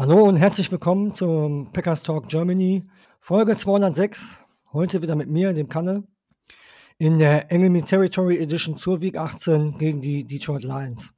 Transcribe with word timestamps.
Hallo 0.00 0.24
und 0.24 0.36
herzlich 0.36 0.72
willkommen 0.72 1.14
zum 1.14 1.72
Packers 1.74 2.02
Talk 2.02 2.30
Germany, 2.30 2.88
Folge 3.18 3.54
206. 3.54 4.42
Heute 4.72 5.02
wieder 5.02 5.14
mit 5.14 5.28
mir, 5.28 5.52
dem 5.52 5.68
Kanne, 5.68 6.04
in 6.96 7.18
der 7.18 7.52
Enemy 7.52 7.82
Territory 7.82 8.38
Edition 8.38 8.78
zur 8.78 9.02
Week 9.02 9.18
18 9.18 9.76
gegen 9.76 10.00
die 10.00 10.26
Detroit 10.26 10.62
Lions. 10.62 11.12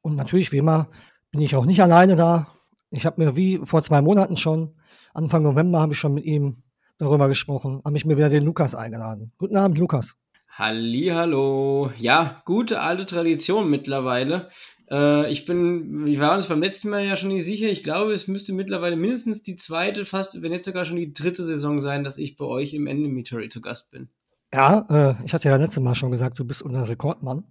Und 0.00 0.14
natürlich, 0.14 0.52
wie 0.52 0.58
immer, 0.58 0.90
bin 1.32 1.40
ich 1.40 1.56
auch 1.56 1.66
nicht 1.66 1.82
alleine 1.82 2.14
da. 2.14 2.46
Ich 2.90 3.04
habe 3.04 3.20
mir 3.20 3.34
wie 3.34 3.58
vor 3.64 3.82
zwei 3.82 4.00
Monaten 4.00 4.36
schon, 4.36 4.76
Anfang 5.12 5.42
November, 5.42 5.80
habe 5.80 5.94
ich 5.94 5.98
schon 5.98 6.14
mit 6.14 6.24
ihm 6.24 6.62
darüber 6.98 7.26
gesprochen, 7.26 7.82
habe 7.84 7.96
ich 7.96 8.04
mir 8.04 8.16
wieder 8.16 8.28
den 8.28 8.44
Lukas 8.44 8.76
eingeladen. 8.76 9.32
Guten 9.38 9.56
Abend, 9.56 9.76
Lukas. 9.76 10.14
Hallo, 10.52 11.90
ja, 11.98 12.42
gute 12.44 12.80
alte 12.80 13.06
Tradition 13.06 13.68
mittlerweile. 13.68 14.50
Äh, 14.90 15.30
ich 15.30 15.46
bin, 15.46 16.06
wir 16.06 16.18
waren 16.18 16.36
uns 16.36 16.48
beim 16.48 16.62
letzten 16.62 16.90
Mal 16.90 17.04
ja 17.04 17.16
schon 17.16 17.28
nicht 17.28 17.44
sicher. 17.44 17.68
Ich 17.68 17.82
glaube, 17.82 18.12
es 18.12 18.28
müsste 18.28 18.52
mittlerweile 18.52 18.96
mindestens 18.96 19.42
die 19.42 19.56
zweite, 19.56 20.04
fast, 20.04 20.42
wenn 20.42 20.52
jetzt 20.52 20.64
sogar 20.64 20.84
schon 20.84 20.96
die 20.96 21.12
dritte 21.12 21.44
Saison 21.44 21.80
sein, 21.80 22.04
dass 22.04 22.18
ich 22.18 22.36
bei 22.36 22.44
euch 22.44 22.74
im 22.74 22.86
Endemitory 22.86 23.48
zu 23.48 23.60
Gast 23.60 23.90
bin. 23.90 24.08
Ja, 24.52 24.86
äh, 24.90 25.24
ich 25.24 25.32
hatte 25.32 25.48
ja 25.48 25.56
letztes 25.56 25.82
Mal 25.82 25.94
schon 25.94 26.10
gesagt, 26.10 26.38
du 26.38 26.44
bist 26.44 26.62
unser 26.62 26.88
Rekordmann. 26.88 27.44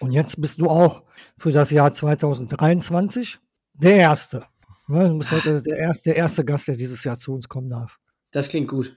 Und 0.00 0.12
jetzt 0.12 0.40
bist 0.40 0.60
du 0.60 0.68
auch 0.68 1.02
für 1.36 1.52
das 1.52 1.70
Jahr 1.70 1.92
2023 1.92 3.38
der 3.74 3.96
Erste. 3.96 4.44
Ja, 4.88 5.06
du 5.06 5.18
bist 5.18 5.30
heute 5.30 5.62
der 5.62 5.78
erste, 5.78 6.10
der 6.10 6.16
erste 6.16 6.44
Gast, 6.44 6.66
der 6.66 6.76
dieses 6.76 7.04
Jahr 7.04 7.18
zu 7.18 7.32
uns 7.32 7.48
kommen 7.48 7.70
darf. 7.70 7.98
Das 8.32 8.48
klingt 8.48 8.68
gut. 8.68 8.96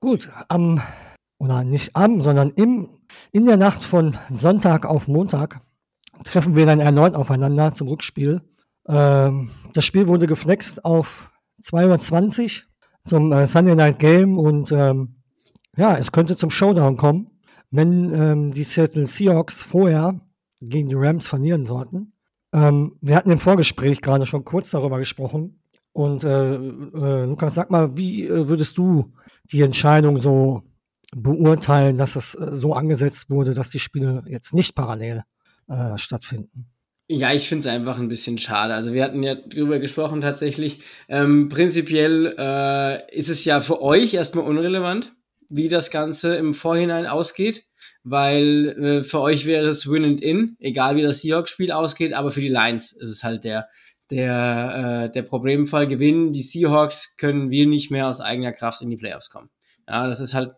Gut, 0.00 0.30
am 0.48 0.80
oder 1.38 1.64
nicht 1.64 1.94
am, 1.94 2.22
sondern 2.22 2.50
im, 2.50 2.88
in 3.32 3.44
der 3.44 3.58
Nacht 3.58 3.82
von 3.82 4.16
Sonntag 4.30 4.86
auf 4.86 5.06
Montag 5.06 5.60
treffen 6.24 6.56
wir 6.56 6.66
dann 6.66 6.80
erneut 6.80 7.14
aufeinander 7.14 7.74
zum 7.74 7.88
Rückspiel. 7.88 8.42
Ähm, 8.88 9.50
das 9.74 9.84
Spiel 9.84 10.06
wurde 10.06 10.26
geflext 10.26 10.84
auf 10.84 11.30
2.20 11.62 12.42
Uhr 12.42 12.62
zum 13.04 13.32
äh, 13.32 13.46
Sunday 13.46 13.74
Night 13.74 13.98
Game 13.98 14.38
und 14.38 14.72
ähm, 14.72 15.16
ja, 15.76 15.96
es 15.96 16.12
könnte 16.12 16.36
zum 16.36 16.50
Showdown 16.50 16.96
kommen, 16.96 17.30
wenn 17.70 18.12
ähm, 18.12 18.52
die 18.52 18.64
Seattle 18.64 19.06
Seahawks 19.06 19.60
vorher 19.60 20.20
gegen 20.60 20.88
die 20.88 20.94
Rams 20.96 21.26
verlieren 21.26 21.66
sollten. 21.66 22.12
Ähm, 22.52 22.96
wir 23.00 23.16
hatten 23.16 23.30
im 23.30 23.38
Vorgespräch 23.38 24.00
gerade 24.00 24.26
schon 24.26 24.44
kurz 24.44 24.70
darüber 24.70 24.98
gesprochen. 24.98 25.60
Und 25.92 26.24
äh, 26.24 26.54
äh, 26.56 27.24
Lukas, 27.24 27.54
sag 27.54 27.70
mal, 27.70 27.96
wie 27.96 28.26
äh, 28.26 28.48
würdest 28.48 28.76
du 28.78 29.12
die 29.50 29.62
Entscheidung 29.62 30.20
so 30.20 30.62
beurteilen, 31.14 31.96
dass 31.96 32.16
es 32.16 32.34
äh, 32.34 32.50
so 32.52 32.74
angesetzt 32.74 33.30
wurde, 33.30 33.54
dass 33.54 33.70
die 33.70 33.78
Spiele 33.78 34.22
jetzt 34.26 34.54
nicht 34.54 34.74
parallel 34.74 35.22
äh, 35.68 35.98
stattfinden. 35.98 36.66
Ja, 37.08 37.32
ich 37.32 37.48
finde 37.48 37.60
es 37.60 37.66
einfach 37.72 37.98
ein 37.98 38.08
bisschen 38.08 38.36
schade. 38.38 38.74
Also 38.74 38.92
wir 38.92 39.04
hatten 39.04 39.22
ja 39.22 39.36
drüber 39.36 39.78
gesprochen 39.78 40.20
tatsächlich. 40.20 40.80
Ähm, 41.08 41.48
prinzipiell 41.48 42.34
äh, 42.36 43.16
ist 43.16 43.28
es 43.28 43.44
ja 43.44 43.60
für 43.60 43.80
euch 43.80 44.14
erstmal 44.14 44.44
unrelevant, 44.44 45.14
wie 45.48 45.68
das 45.68 45.92
Ganze 45.92 46.34
im 46.34 46.52
Vorhinein 46.52 47.06
ausgeht, 47.06 47.64
weil 48.02 48.68
äh, 48.68 49.04
für 49.04 49.20
euch 49.20 49.46
wäre 49.46 49.66
es 49.66 49.88
Win 49.88 50.04
and 50.04 50.20
In, 50.20 50.56
egal 50.58 50.96
wie 50.96 51.02
das 51.02 51.20
Seahawks-Spiel 51.20 51.70
ausgeht, 51.70 52.12
aber 52.12 52.32
für 52.32 52.40
die 52.40 52.48
Lions 52.48 52.90
ist 52.90 53.08
es 53.08 53.22
halt 53.22 53.44
der 53.44 53.68
der 54.10 55.04
äh, 55.04 55.12
der 55.12 55.22
Problemfall. 55.22 55.86
Gewinnen 55.86 56.32
die 56.32 56.42
Seahawks, 56.42 57.16
können 57.16 57.50
wir 57.50 57.68
nicht 57.68 57.92
mehr 57.92 58.08
aus 58.08 58.20
eigener 58.20 58.52
Kraft 58.52 58.82
in 58.82 58.90
die 58.90 58.96
Playoffs 58.96 59.30
kommen. 59.30 59.50
Ja, 59.88 60.08
das 60.08 60.18
ist 60.18 60.34
halt 60.34 60.54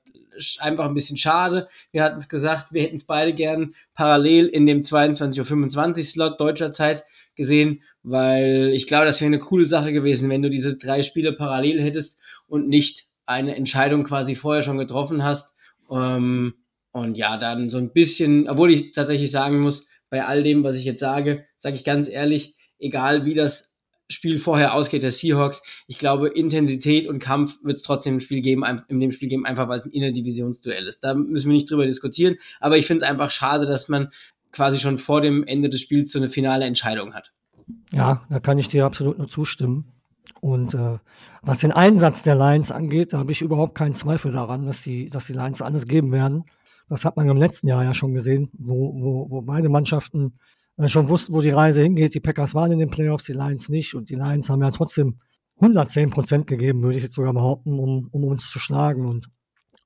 einfach 0.61 0.85
ein 0.85 0.95
bisschen 0.95 1.17
schade. 1.17 1.69
Wir 1.93 2.03
hatten 2.03 2.17
es 2.17 2.29
gesagt, 2.29 2.73
wir 2.73 2.83
hätten 2.83 2.97
es 2.97 3.05
beide 3.05 3.35
gern 3.35 3.75
parallel 3.95 4.47
in 4.47 4.67
dem 4.67 4.81
22.25 4.81 5.99
Uhr 5.99 6.05
Slot 6.05 6.41
deutscher 6.41 6.73
Zeit 6.73 7.05
gesehen, 7.35 7.83
weil 8.03 8.71
ich 8.75 8.87
glaube, 8.87 9.07
das 9.07 9.21
wäre 9.21 9.29
eine 9.29 9.39
coole 9.39 9.65
Sache 9.65 9.93
gewesen, 9.93 10.29
wenn 10.29 10.43
du 10.43 10.51
diese 10.51 10.77
drei 10.77 11.03
Spiele 11.03 11.33
parallel 11.33 11.81
hättest 11.81 12.19
und 12.47 12.69
nicht 12.69 13.07
eine 13.27 13.57
Entscheidung 13.57 14.05
quasi 14.05 14.35
vorher 14.35 14.63
schon 14.63 14.79
getroffen 14.79 15.23
hast. 15.23 15.55
Ähm, 15.91 16.55
und 16.93 17.17
ja, 17.17 17.37
dann 17.37 17.71
so 17.71 17.79
ein 17.79 17.93
bisschen, 17.93 18.49
obwohl 18.49 18.71
ich 18.73 18.93
tatsächlich 18.93 19.31
sagen 19.31 19.61
muss, 19.61 19.87
bei 20.11 20.25
all 20.25 20.43
dem, 20.43 20.65
was 20.65 20.77
ich 20.77 20.85
jetzt 20.85 21.01
sage, 21.01 21.45
sage 21.59 21.77
ich 21.77 21.85
ganz 21.85 22.09
ehrlich, 22.09 22.57
egal 22.79 23.25
wie 23.25 23.35
das 23.35 23.78
Spiel 24.11 24.39
vorher 24.39 24.75
ausgeht, 24.75 25.03
der 25.03 25.13
Seahawks. 25.13 25.63
Ich 25.87 25.99
glaube, 25.99 26.29
Intensität 26.29 27.07
und 27.07 27.19
Kampf 27.19 27.59
wird 27.63 27.77
es 27.77 27.83
trotzdem 27.83 28.15
im 28.15 28.21
Spiel 28.21 28.41
geben, 28.41 28.65
in 28.89 29.01
dem 29.01 29.13
Spiel 29.13 29.29
geben, 29.29 29.45
einfach 29.45 29.69
weil 29.69 29.79
es 29.79 29.87
ein 29.87 29.93
Innerdivisionsduell 29.93 30.87
ist. 30.87 31.05
Da 31.05 31.15
müssen 31.15 31.49
wir 31.49 31.55
nicht 31.55 31.71
drüber 31.71 31.85
diskutieren. 31.85 32.37
Aber 32.61 32.79
ich 32.79 32.87
finde 32.87 33.05
es 33.05 33.11
einfach 33.11 33.31
schade, 33.31 33.67
dass 33.67 33.89
man 33.89 34.09
quasi 34.53 34.79
schon 34.79 34.99
vor 34.99 35.21
dem 35.21 35.45
Ende 35.45 35.69
des 35.69 35.81
Spiels 35.81 36.11
so 36.11 36.19
eine 36.19 36.29
finale 36.29 36.65
Entscheidung 36.65 37.15
hat. 37.15 37.33
Ja, 37.93 38.25
da 38.31 38.41
kann 38.41 38.59
ich 38.59 38.69
dir 38.69 38.87
absolut 38.87 39.19
nur 39.19 39.29
zustimmen. 39.29 39.93
Und 40.41 40.75
äh, 40.75 40.99
was 41.43 41.59
den 41.59 41.73
Einsatz 41.73 42.23
der 42.23 42.35
Lions 42.35 42.71
angeht, 42.71 43.13
da 43.13 43.19
habe 43.19 43.33
ich 43.33 43.43
überhaupt 43.43 43.75
keinen 43.75 43.95
Zweifel 43.95 44.33
daran, 44.33 44.67
dass 44.67 44.83
die, 44.83 45.11
dass 45.11 45.27
die 45.27 45.33
Lions 45.33 45.63
alles 45.63 45.87
geben 45.87 46.13
werden. 46.13 46.45
Das 46.89 47.05
hat 47.05 47.17
man 47.17 47.29
im 47.29 47.37
letzten 47.37 47.69
Jahr 47.69 47.85
ja 47.85 47.93
schon 47.93 48.15
gesehen, 48.15 48.51
wo, 48.55 48.95
wo, 49.01 49.31
wo 49.31 49.43
beide 49.43 49.69
Mannschaften 49.69 50.39
schon 50.87 51.09
wussten, 51.09 51.35
wo 51.35 51.41
die 51.41 51.51
Reise 51.51 51.83
hingeht. 51.83 52.15
Die 52.15 52.21
Packers 52.21 52.55
waren 52.55 52.71
in 52.71 52.79
den 52.79 52.91
Playoffs, 52.91 53.25
die 53.25 53.33
Lions 53.33 53.69
nicht. 53.69 53.95
Und 53.95 54.11
die 54.11 54.15
Lions 54.15 54.49
haben 54.49 54.63
ja 54.63 54.71
trotzdem 54.71 55.19
110 55.57 56.11
Prozent 56.11 56.47
gegeben, 56.47 56.83
würde 56.83 56.97
ich 56.99 57.03
jetzt 57.03 57.17
sogar 57.17 57.33
behaupten, 57.33 57.79
um, 57.79 58.09
um 58.13 58.25
uns 58.25 58.51
zu 58.51 58.61
schlagen. 58.61 59.07
Und 59.07 59.29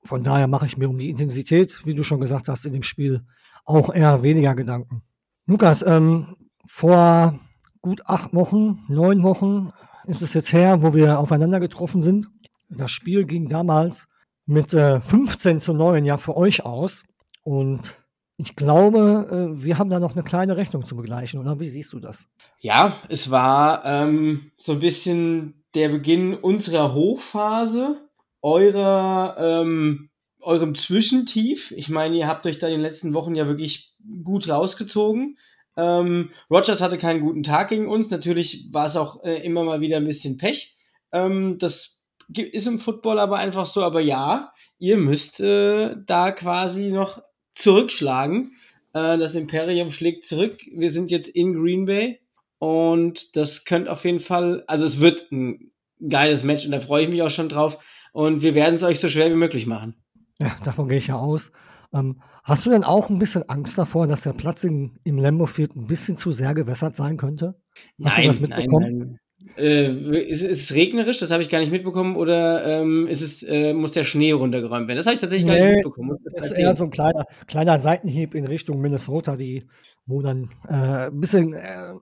von 0.04 0.22
daher 0.22 0.48
mache 0.48 0.66
ich 0.66 0.76
mir 0.76 0.88
um 0.88 0.98
die 0.98 1.08
Intensität, 1.08 1.81
wie 1.84 1.94
du 1.94 2.02
schon 2.02 2.20
gesagt 2.20 2.48
hast, 2.48 2.66
in 2.66 2.72
dem 2.72 2.82
Spiel 2.82 3.22
auch 3.64 3.94
eher 3.94 4.22
weniger 4.22 4.54
Gedanken. 4.54 5.02
Lukas, 5.47 5.82
ähm, 5.86 6.36
vor 6.66 7.38
gut 7.81 8.02
acht 8.06 8.34
Wochen, 8.34 8.84
neun 8.88 9.22
Wochen 9.22 9.70
ist 10.06 10.22
es 10.22 10.34
jetzt 10.34 10.52
her, 10.52 10.82
wo 10.82 10.94
wir 10.94 11.19
aufeinander 11.19 11.60
getroffen 11.60 12.02
sind. 12.02 12.28
Das 12.69 12.91
Spiel 12.91 13.25
ging 13.25 13.48
damals 13.48 14.08
mit 14.47 14.75
äh, 14.75 15.00
15 15.00 15.60
zu 15.60 15.72
9 15.72 16.04
ja 16.04 16.16
für 16.16 16.36
euch 16.36 16.64
aus. 16.64 17.04
Und 17.42 18.01
ich 18.42 18.56
glaube, 18.56 19.53
äh, 19.54 19.62
wir 19.64 19.78
haben 19.78 19.91
da 19.91 20.00
noch 20.00 20.14
eine 20.14 20.25
kleine 20.25 20.56
Rechnung 20.56 20.84
zu 20.84 20.97
begleichen, 20.97 21.38
oder 21.38 21.60
wie 21.60 21.66
siehst 21.66 21.92
du 21.92 22.00
das? 22.00 22.26
Ja, 22.58 22.97
es 23.08 23.30
war 23.30 23.84
ähm, 23.84 24.50
so 24.56 24.72
ein 24.72 24.80
bisschen 24.80 25.64
der 25.75 25.88
Beginn 25.88 26.34
unserer 26.34 26.92
Hochphase, 26.92 28.08
eurer, 28.42 29.36
ähm, 29.38 30.10
eurem 30.41 30.75
Zwischentief. 30.75 31.70
Ich 31.70 31.88
meine, 31.88 32.16
ihr 32.16 32.26
habt 32.26 32.44
euch 32.47 32.58
da 32.58 32.66
in 32.66 32.75
den 32.75 32.81
letzten 32.81 33.14
Wochen 33.14 33.34
ja 33.36 33.47
wirklich 33.47 33.94
gut 34.25 34.48
rausgezogen. 34.48 35.38
Ähm, 35.76 36.31
Rogers 36.50 36.82
hatte 36.82 36.98
keinen 36.98 37.20
guten 37.20 37.44
Tag 37.44 37.69
gegen 37.69 37.86
uns. 37.86 38.10
Natürlich 38.10 38.69
war 38.72 38.86
es 38.86 38.97
auch 38.97 39.22
äh, 39.22 39.36
immer 39.44 39.62
mal 39.62 39.81
wieder 39.81 39.98
ein 39.98 40.04
bisschen 40.04 40.36
Pech. 40.36 40.76
Ähm, 41.12 41.58
das 41.58 42.02
ist 42.34 42.66
im 42.66 42.81
Football 42.81 43.19
aber 43.19 43.36
einfach 43.36 43.66
so. 43.66 43.82
Aber 43.82 44.00
ja, 44.00 44.52
ihr 44.78 44.97
müsst 44.97 45.41
äh, 45.41 45.94
da 46.04 46.32
quasi 46.32 46.91
noch 46.91 47.22
zurückschlagen. 47.54 48.52
Äh, 48.92 49.18
das 49.18 49.34
Imperium 49.34 49.90
schlägt 49.90 50.24
zurück. 50.24 50.60
Wir 50.72 50.90
sind 50.90 51.10
jetzt 51.10 51.28
in 51.28 51.54
Green 51.54 51.86
Bay 51.86 52.20
und 52.58 53.36
das 53.36 53.64
könnte 53.64 53.90
auf 53.90 54.04
jeden 54.04 54.20
Fall, 54.20 54.64
also 54.66 54.84
es 54.84 55.00
wird 55.00 55.30
ein 55.32 55.72
geiles 56.08 56.44
Match 56.44 56.64
und 56.64 56.72
da 56.72 56.81
freue 56.81 57.04
ich 57.04 57.10
mich 57.10 57.22
auch 57.22 57.31
schon 57.31 57.49
drauf. 57.49 57.78
Und 58.12 58.43
wir 58.43 58.54
werden 58.54 58.75
es 58.75 58.82
euch 58.82 59.00
so 59.00 59.08
schwer 59.08 59.31
wie 59.31 59.37
möglich 59.37 59.66
machen. 59.66 59.94
Ja, 60.38 60.54
davon 60.64 60.88
gehe 60.88 60.99
ich 60.99 61.06
ja 61.06 61.16
aus. 61.16 61.50
Ähm, 61.94 62.22
hast 62.44 62.66
du 62.66 62.70
denn 62.70 62.84
auch 62.84 63.10
ein 63.10 63.19
bisschen 63.19 63.49
Angst 63.49 63.76
davor, 63.78 64.06
dass 64.06 64.22
der 64.22 64.32
Platz 64.32 64.64
in, 64.64 64.98
im 65.05 65.19
Lambo 65.19 65.46
Field 65.46 65.76
ein 65.76 65.87
bisschen 65.87 66.16
zu 66.16 66.32
sehr 66.32 66.55
gewässert 66.55 66.96
sein 66.96 67.16
könnte? 67.16 67.60
Hast 68.02 68.16
nein, 68.16 68.22
du 68.22 68.26
das 68.28 68.40
mitbekommen? 68.40 68.82
Nein, 68.82 68.98
nein. 68.98 69.19
Äh, 69.56 69.91
ist, 70.29 70.43
ist, 70.43 70.71
es 70.71 70.75
regnerisch? 70.75 71.19
Das 71.19 71.31
habe 71.31 71.43
ich 71.43 71.49
gar 71.49 71.61
nicht 71.61 71.73
mitbekommen. 71.73 72.17
Oder 72.17 72.65
ähm, 72.81 73.06
ist 73.06 73.21
es, 73.21 73.43
äh, 73.43 73.75
muss 73.75 73.93
der 73.93 74.05
Schnee 74.05 74.33
runtergeräumt 74.33 74.89
werden? 74.89 74.97
Das 74.97 75.06
habe 75.06 75.15
ich 75.15 75.21
tatsächlich 75.21 75.49
nee, 75.49 75.59
gar 75.59 75.67
nicht 75.67 75.75
mitbekommen. 75.77 76.19
Das 76.35 76.47
ist 76.47 76.59
eher 76.59 76.75
so 76.77 76.85
ein 76.85 76.91
kleiner, 76.91 77.25
kleiner 77.47 77.79
Seitenhieb 77.79 78.35
in 78.35 78.47
Richtung 78.47 78.81
Minnesota, 78.81 79.37
die, 79.37 79.67
wo 80.06 80.23
dann 80.23 80.49
äh, 80.69 81.09
ein 81.09 81.21
bisschen 81.21 81.53
äh, 81.55 81.93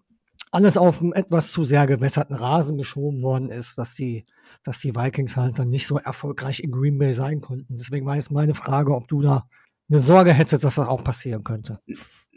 alles 0.53 0.77
auf 0.77 1.01
einen 1.01 1.13
etwas 1.13 1.53
zu 1.53 1.65
sehr 1.65 1.87
gewässerten 1.87 2.37
Rasen 2.37 2.77
geschoben 2.77 3.23
worden 3.23 3.51
ist, 3.51 3.79
dass 3.79 3.95
die, 3.95 4.27
dass 4.65 4.79
die 4.81 4.95
Vikings 4.95 5.37
halt 5.37 5.59
dann 5.59 5.69
nicht 5.69 5.87
so 5.87 5.99
erfolgreich 5.99 6.61
in 6.61 6.73
Green 6.73 6.99
Bay 6.99 7.13
sein 7.13 7.41
konnten. 7.41 7.77
Deswegen 7.77 8.07
war 8.07 8.17
jetzt 8.17 8.31
meine 8.31 8.55
Frage, 8.55 8.95
ob 8.95 9.07
du 9.09 9.23
da 9.23 9.45
eine 9.89 10.01
Sorge 10.01 10.33
hättest, 10.33 10.65
dass 10.65 10.75
das 10.75 10.87
auch 10.87 11.05
passieren 11.05 11.45
könnte. 11.45 11.81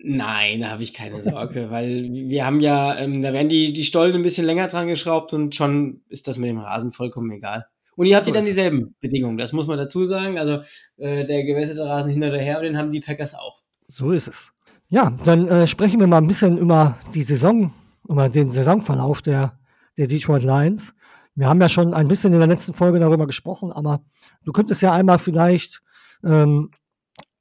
Nein, 0.06 0.60
da 0.60 0.70
habe 0.70 0.84
ich 0.84 0.94
keine 0.94 1.22
Sorge, 1.22 1.68
weil 1.72 2.10
wir 2.12 2.46
haben 2.46 2.60
ja, 2.60 2.98
ähm, 2.98 3.22
da 3.22 3.32
werden 3.32 3.48
die, 3.48 3.72
die 3.72 3.86
Stollen 3.86 4.16
ein 4.16 4.22
bisschen 4.22 4.46
länger 4.46 4.68
dran 4.68 4.88
geschraubt 4.88 5.32
und 5.32 5.56
schon 5.56 6.02
ist 6.10 6.28
das 6.28 6.38
mit 6.38 6.50
dem 6.50 6.60
Rasen 6.60 6.92
vollkommen 6.92 7.32
egal. 7.32 7.68
Und 7.96 8.08
ihr 8.08 8.18
habt 8.18 8.26
so 8.26 8.34
dann 8.34 8.44
dieselben 8.44 8.96
Bedingungen, 9.00 9.38
das 9.38 9.54
muss 9.54 9.68
man 9.68 9.78
dazu 9.78 10.06
sagen. 10.06 10.38
Also 10.38 10.62
äh, 10.98 11.26
der 11.26 11.46
gewässerte 11.46 11.86
Rasen 11.86 12.12
hinter 12.12 12.32
der 12.32 12.42
Her, 12.42 12.62
den 12.62 12.78
haben 12.78 12.92
die 12.92 13.00
Packers 13.00 13.34
auch. 13.34 13.62
So 13.88 14.12
ist 14.12 14.28
es. 14.28 14.52
Ja, 14.90 15.18
dann 15.24 15.48
äh, 15.48 15.68
sprechen 15.68 16.02
wir 16.02 16.08
mal 16.08 16.18
ein 16.18 16.28
bisschen 16.28 16.58
über 16.58 16.98
die 17.16 17.24
Saison, 17.24 17.72
über 18.08 18.28
den 18.28 18.52
Saisonverlauf 18.52 19.22
der, 19.22 19.58
der 19.98 20.08
Detroit 20.08 20.44
Lions. 20.44 20.94
Wir 21.36 21.48
haben 21.48 21.62
ja 21.62 21.70
schon 21.70 21.94
ein 21.94 22.10
bisschen 22.10 22.34
in 22.34 22.40
der 22.40 22.48
letzten 22.48 22.74
Folge 22.74 23.00
darüber 23.00 23.26
gesprochen, 23.26 23.72
aber 23.72 24.04
du 24.44 24.52
könntest 24.52 24.82
ja 24.82 24.92
einmal 24.92 25.18
vielleicht 25.18 25.82
ähm, 26.26 26.72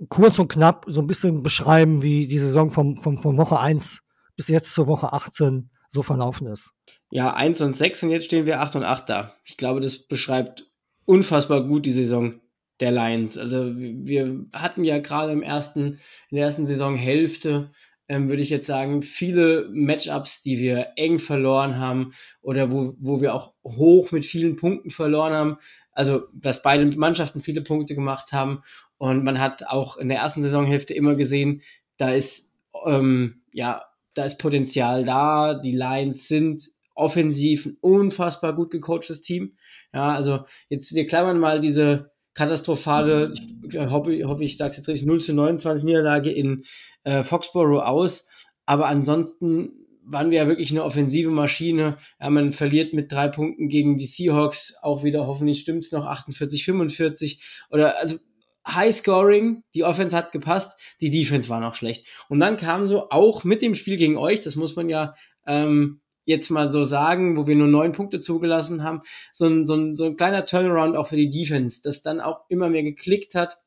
kurz 0.09 0.39
und 0.39 0.49
knapp 0.49 0.85
so 0.89 1.01
ein 1.01 1.07
bisschen 1.07 1.43
beschreiben, 1.43 2.03
wie 2.03 2.27
die 2.27 2.39
Saison 2.39 2.71
vom, 2.71 2.97
vom, 2.97 3.23
von 3.23 3.39
Woche 3.39 3.59
1 3.59 4.01
bis 4.37 4.49
jetzt 4.49 4.75
zur 4.75 4.87
Woche 4.87 5.13
18 5.13 5.71
so 5.89 6.03
verlaufen 6.03 6.47
ist. 6.47 6.73
Ja, 7.11 7.35
1 7.35 7.61
und 7.61 7.77
6 7.77 8.05
und 8.05 8.11
jetzt 8.11 8.25
stehen 8.25 8.47
wir 8.47 8.61
8 8.61 8.77
und 8.77 8.85
8 8.85 9.09
da. 9.09 9.35
Ich 9.45 9.57
glaube, 9.57 9.81
das 9.81 9.99
beschreibt 9.99 10.67
unfassbar 11.05 11.65
gut 11.65 11.85
die 11.85 11.93
Saison 11.93 12.41
der 12.81 12.91
Lions. 12.91 13.37
Also 13.37 13.77
wir 13.77 14.47
hatten 14.55 14.85
ja 14.85 14.99
gerade 14.99 15.33
im 15.33 15.43
ersten, 15.43 16.01
in 16.31 16.37
der 16.37 16.47
ersten 16.47 16.67
Saisonhälfte, 16.67 17.71
ähm, 18.09 18.29
würde 18.29 18.43
ich 18.43 18.51
jetzt 18.51 18.67
sagen, 18.67 19.03
viele 19.03 19.69
Matchups, 19.73 20.43
die 20.43 20.59
wir 20.59 20.93
eng 20.97 21.19
verloren 21.19 21.77
haben 21.77 22.13
oder 22.41 22.73
wo, 22.73 22.95
wo 22.99 23.21
wir 23.21 23.35
auch 23.35 23.55
hoch 23.65 24.11
mit 24.11 24.27
vielen 24.27 24.57
Punkten 24.57 24.91
verloren 24.91 25.33
haben. 25.33 25.57
Also, 25.93 26.23
dass 26.33 26.63
beide 26.63 26.87
Mannschaften 26.97 27.41
viele 27.41 27.61
Punkte 27.61 27.95
gemacht 27.95 28.33
haben 28.33 28.63
und 29.03 29.25
man 29.25 29.41
hat 29.41 29.67
auch 29.67 29.97
in 29.97 30.09
der 30.09 30.19
ersten 30.19 30.43
Saisonhälfte 30.43 30.95
immer 30.95 31.17
gesehen, 31.17 31.63
da 31.97 32.13
ist, 32.13 32.55
ähm, 32.87 33.43
ja, 33.51 33.83
da 34.15 34.25
ist 34.25 34.39
Potenzial 34.39 35.03
da. 35.03 35.55
Die 35.55 35.73
Lions 35.73 36.29
sind 36.29 36.71
offensiv 36.95 37.67
ein 37.67 37.77
unfassbar 37.81 38.55
gut 38.55 38.71
gecoachtes 38.71 39.21
Team. 39.21 39.57
Ja, 39.93 40.15
also 40.15 40.45
jetzt, 40.69 40.95
wir 40.95 41.09
klammern 41.09 41.41
mal 41.41 41.61
diese 41.61 42.13
katastrophale, 42.35 43.35
ich 43.69 43.77
hoffe, 43.77 44.23
hoffe 44.25 44.45
ich 44.45 44.57
sage 44.57 44.71
es 44.71 44.77
jetzt 44.77 44.89
richtig, 44.89 45.09
0 45.09 45.21
zu 45.21 45.33
29 45.33 45.83
Niederlage 45.83 46.31
in 46.31 46.63
äh, 47.03 47.25
Foxborough 47.25 47.83
aus. 47.83 48.29
Aber 48.67 48.87
ansonsten 48.87 49.73
waren 50.05 50.31
wir 50.31 50.39
ja 50.39 50.47
wirklich 50.47 50.71
eine 50.71 50.85
offensive 50.85 51.31
Maschine. 51.31 51.97
Ja, 52.21 52.31
man 52.31 52.53
verliert 52.53 52.95
mit 52.95 53.11
drei 53.11 53.27
Punkten 53.27 53.69
gegen 53.69 53.99
die 53.99 54.07
Seahawks 54.07 54.77
auch 54.81 55.03
wieder, 55.03 55.27
hoffentlich 55.27 55.59
stimmt's 55.59 55.91
noch, 55.91 56.07
48, 56.07 56.65
45. 56.65 57.43
Oder 57.69 57.99
also 57.99 58.19
High 58.67 58.95
Scoring, 58.95 59.65
die 59.75 59.85
Offense 59.85 60.17
hat 60.17 60.33
gepasst, 60.33 60.79
die 61.01 61.11
Defense 61.11 61.49
war 61.49 61.61
noch 61.61 61.75
schlecht. 61.75 62.07
Und 62.29 62.41
dann 62.41 62.57
kam 62.57 62.87
so 62.87 63.11
auch 63.11 63.45
mit 63.45 63.63
dem 63.63 63.75
Spiel 63.75 63.97
gegen 63.97 64.17
euch, 64.17 64.41
das 64.41 64.57
muss 64.57 64.77
man 64.77 64.89
ja 64.89 65.15
ähm, 65.47 66.01
jetzt 66.25 66.51
mal 66.51 66.71
so 66.71 66.85
sagen, 66.85 67.37
wo 67.37 67.47
wir 67.47 67.57
nur 67.57 67.69
neun 67.69 67.93
Punkte 67.93 68.21
zugelassen 68.21 68.83
haben, 68.85 69.03
so 69.33 69.47
ein, 69.47 69.67
so, 69.67 69.75
ein, 69.75 69.97
so 69.97 70.05
ein 70.05 70.17
kleiner 70.17 70.47
Turnaround 70.47 70.97
auch 70.97 71.09
für 71.09 71.17
die 71.17 71.31
Defense, 71.31 71.81
das 71.83 72.03
dann 72.03 72.21
auch 72.21 72.43
immer 72.49 72.69
mehr 72.69 72.85
geklickt 72.85 73.35
hat. 73.35 73.59